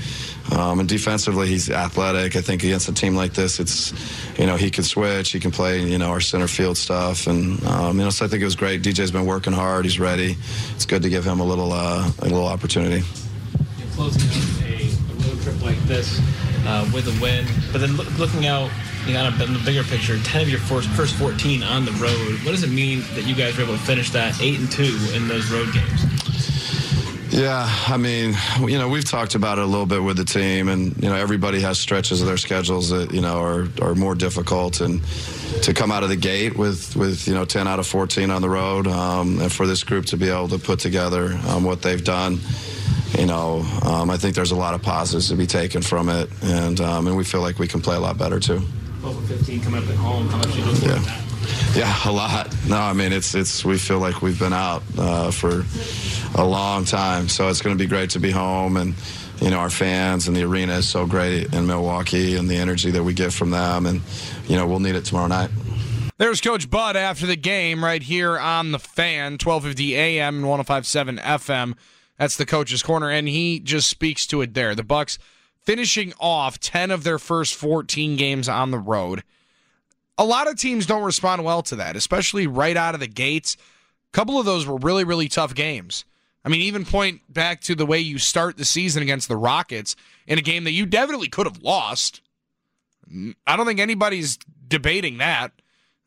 [0.51, 2.35] Um, and defensively, he's athletic.
[2.35, 3.93] I think against a team like this, it's,
[4.37, 5.31] you know, he can switch.
[5.31, 7.25] He can play, you know, our center field stuff.
[7.25, 8.83] And, um, you know, so I think it was great.
[8.83, 9.85] DJ's been working hard.
[9.85, 10.37] He's ready.
[10.75, 13.03] It's good to give him a little, uh, a little opportunity.
[13.93, 16.21] Closing out a, a road trip like this
[16.67, 18.69] uh, with a win, but then look, looking out
[19.05, 22.43] you know, in the bigger picture, 10 of your first, first 14 on the road.
[22.43, 24.83] What does it mean that you guys were able to finish that 8 and 2
[25.13, 26.05] in those road games?
[27.35, 30.69] Yeah, I mean, you know, we've talked about it a little bit with the team,
[30.69, 34.15] and you know, everybody has stretches of their schedules that you know are are more
[34.15, 35.03] difficult, and
[35.63, 38.41] to come out of the gate with with you know 10 out of 14 on
[38.41, 41.81] the road, um, and for this group to be able to put together um, what
[41.81, 42.39] they've done,
[43.17, 46.29] you know, um, I think there's a lot of positives to be taken from it,
[46.41, 48.61] and um, and we feel like we can play a lot better too.
[49.05, 50.27] 12 or 15 coming up at home.
[50.29, 51.21] How much do you look forward yeah.
[51.75, 52.55] Yeah, a lot.
[52.67, 55.63] No, I mean it's it's we feel like we've been out uh, for
[56.33, 58.95] a long time, so it's going to be great to be home and
[59.41, 62.89] you know our fans and the arena is so great in Milwaukee and the energy
[62.91, 64.01] that we get from them and
[64.47, 65.51] you know we'll need it tomorrow night.
[66.17, 71.17] There's Coach Bud after the game right here on the fan, 1250 AM and 1057
[71.17, 71.75] FM.
[72.17, 74.73] That's the coach's corner, and he just speaks to it there.
[74.73, 75.19] The Bucks
[75.65, 79.23] finishing off 10 of their first 14 games on the road
[80.17, 83.55] a lot of teams don't respond well to that, especially right out of the gates.
[83.55, 86.05] A couple of those were really, really tough games.
[86.43, 89.95] I mean, even point back to the way you start the season against the Rockets
[90.27, 92.21] in a game that you definitely could have lost.
[93.45, 94.37] I don't think anybody's
[94.67, 95.51] debating that.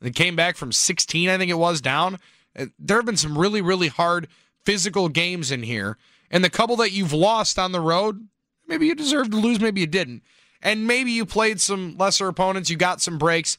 [0.00, 2.18] They came back from 16, I think it was, down.
[2.56, 4.28] Uh, there have been some really, really hard
[4.64, 5.98] physical games in here.
[6.30, 8.28] And the couple that you've lost on the road,
[8.68, 10.22] maybe you deserved to lose, maybe you didn't.
[10.62, 13.58] And maybe you played some lesser opponents, you got some breaks.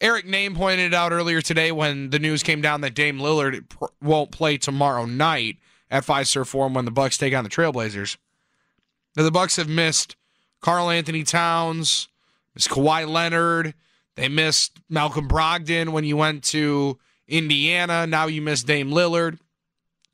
[0.00, 3.64] Eric Nehm pointed out earlier today when the news came down that Dame Lillard
[4.02, 5.58] won't play tomorrow night
[5.90, 8.16] at Fiserv Forum when the Bucks take on the Trailblazers.
[9.16, 10.16] Now, the Bucks have missed
[10.60, 12.08] Karl-Anthony Towns,
[12.54, 13.74] missed Kawhi Leonard.
[14.16, 16.98] They missed Malcolm Brogdon when you went to
[17.28, 18.06] Indiana.
[18.06, 19.38] Now you miss Dame Lillard.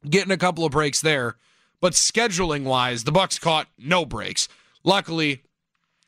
[0.09, 1.37] Getting a couple of breaks there,
[1.81, 4.49] but scheduling wise, the Bucks caught no breaks.
[4.85, 5.43] Luckily,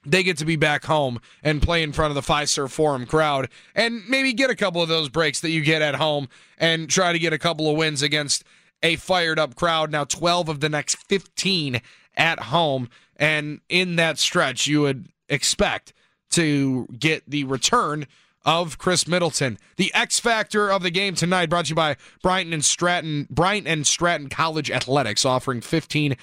[0.05, 3.49] they get to be back home and play in front of the Fiserv Forum crowd
[3.75, 7.13] and maybe get a couple of those breaks that you get at home and try
[7.13, 8.45] to get a couple of wins against
[8.83, 9.93] a fired up crowd.
[9.93, 11.83] Now, 12 of the next 15
[12.17, 12.89] at home.
[13.17, 15.93] And in that stretch, you would expect
[16.31, 18.07] to get the return
[18.45, 19.59] of Khris Middleton.
[19.77, 23.67] The X factor of the game tonight brought to you by Brighton and Stratton, Bryant
[23.67, 26.17] and Stratton College Athletics, offering 15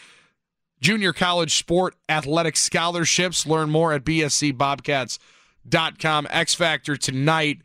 [0.81, 3.45] junior college sport athletic scholarships.
[3.45, 6.27] Learn more at bscbobcats.com.
[6.29, 7.61] X Factor tonight.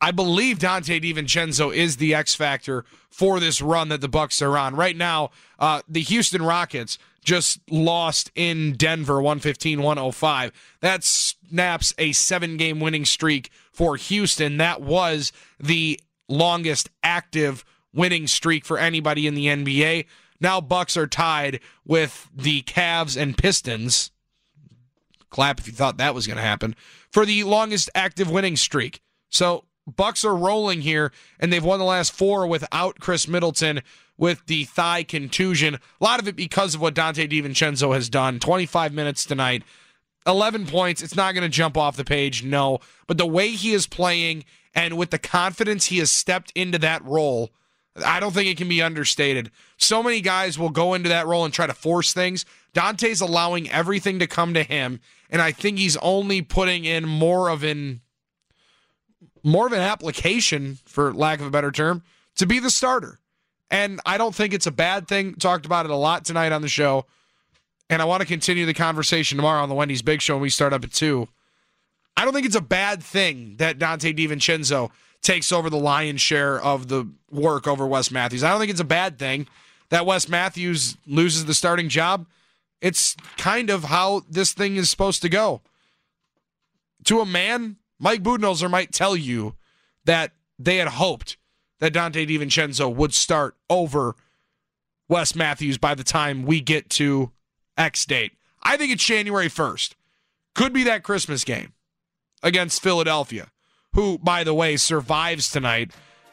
[0.00, 4.58] I believe Donte DiVincenzo is the X factor for this run that the Bucks are
[4.58, 4.76] on.
[4.76, 10.52] Right now, uh, the Houston Rockets just lost in Denver 115-105.
[10.80, 11.02] That
[11.48, 14.56] snaps a seven-game winning streak for Houston.
[14.56, 20.06] That was the longest active winning streak for anybody in the NBA.
[20.40, 24.10] Now Bucks are tied with the Cavs and Pistons.
[25.30, 26.76] Clap if you thought that was going to happen
[27.10, 29.00] for the longest active winning streak.
[29.28, 33.82] So Bucks are rolling here, and they've won the last four without Khris Middleton
[34.18, 35.76] with the thigh contusion.
[35.76, 38.40] A lot of it because of what Donte DiVincenzo has done.
[38.40, 39.62] 25 minutes tonight,
[40.26, 41.02] 11 points.
[41.02, 42.80] It's not going to jump off the page, no.
[43.06, 47.04] But the way he is playing and with the confidence he has stepped into that
[47.04, 47.50] role–
[48.04, 49.50] I don't think it can be understated.
[49.78, 52.44] So many guys will go into that role and try to force things.
[52.72, 55.00] Donte's allowing everything to come to him,
[55.30, 58.00] and I think he's only putting in more of an
[59.42, 62.02] more of an application, for lack of a better term,
[62.34, 63.20] to be the starter.
[63.70, 65.34] And I don't think it's a bad thing.
[65.34, 67.06] Talked about it a lot tonight on the show.
[67.88, 70.50] And I want to continue the conversation tomorrow on the Wendy's Big Show when we
[70.50, 71.28] start up at 2.
[72.16, 74.90] I don't think it's a bad thing that Donte DiVincenzo
[75.22, 78.42] takes over the lion's share of the work over Wes Matthews.
[78.42, 79.46] I don't think it's a bad thing
[79.90, 82.26] that Wes Matthews loses the starting job.
[82.80, 85.62] It's kind of how this thing is supposed to go.
[87.04, 89.54] To a man, Mike Budenholzer might tell you
[90.04, 91.36] that they had hoped
[91.78, 94.16] that Donte DiVincenzo would start over
[95.08, 97.30] Wes Matthews by the time we get to
[97.76, 98.32] X date.
[98.62, 99.94] I think it's January 1st.
[100.54, 101.72] Could be that Christmas game
[102.42, 103.50] against Philadelphia,
[103.94, 105.90] who, by the way, survives tonight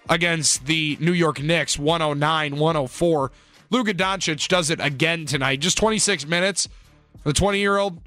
[0.10, 3.32] against the New York Knicks 109 104.
[3.70, 5.60] Luka Doncic does it again tonight.
[5.60, 6.70] Just 26 minutes.
[7.24, 8.02] The 20 year old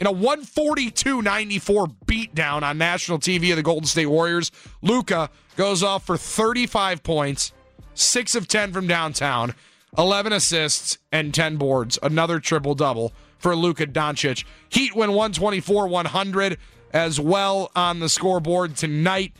[0.00, 4.50] in a 142 94 beatdown on national TV of the Golden State Warriors.
[4.82, 7.52] Luka goes off for 35 points,
[7.94, 9.54] 6 of 10 from downtown,
[9.96, 11.98] 11 assists, and 10 boards.
[12.02, 14.44] Another triple double for Luka Doncic.
[14.68, 16.58] Heat win 124 100
[16.92, 19.32] as well on the scoreboard tonight.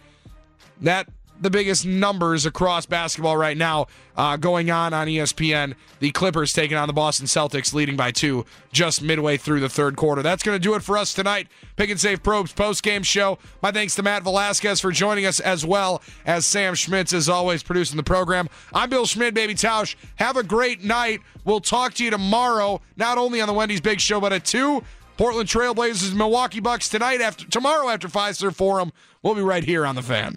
[0.80, 1.09] That
[1.45, 3.86] the biggest numbers across basketball right now
[4.16, 5.74] uh, going on on ESPN.
[6.01, 9.95] The Clippers taking on the Boston Celtics, leading by two just midway through the third
[9.95, 10.22] quarter.
[10.22, 11.49] That's going to do it for us tonight.
[11.76, 13.38] Pick and Save Pro Hoops post game show.
[13.62, 17.62] My thanks to Matt Velasquez for joining us, as well as Sam Schmitz, as always,
[17.62, 18.49] producing the program.
[18.72, 19.97] I'm Bill Schmid, baby Tausch.
[20.16, 21.20] Have a great night.
[21.45, 24.82] We'll talk to you tomorrow, not only on the Wendy's Big Show, but at two.
[25.18, 28.95] Portland Trailblazers, Milwaukee Bucks tonight after tomorrow after Fiserv Forum.
[29.22, 30.36] We'll be right here on the Fan.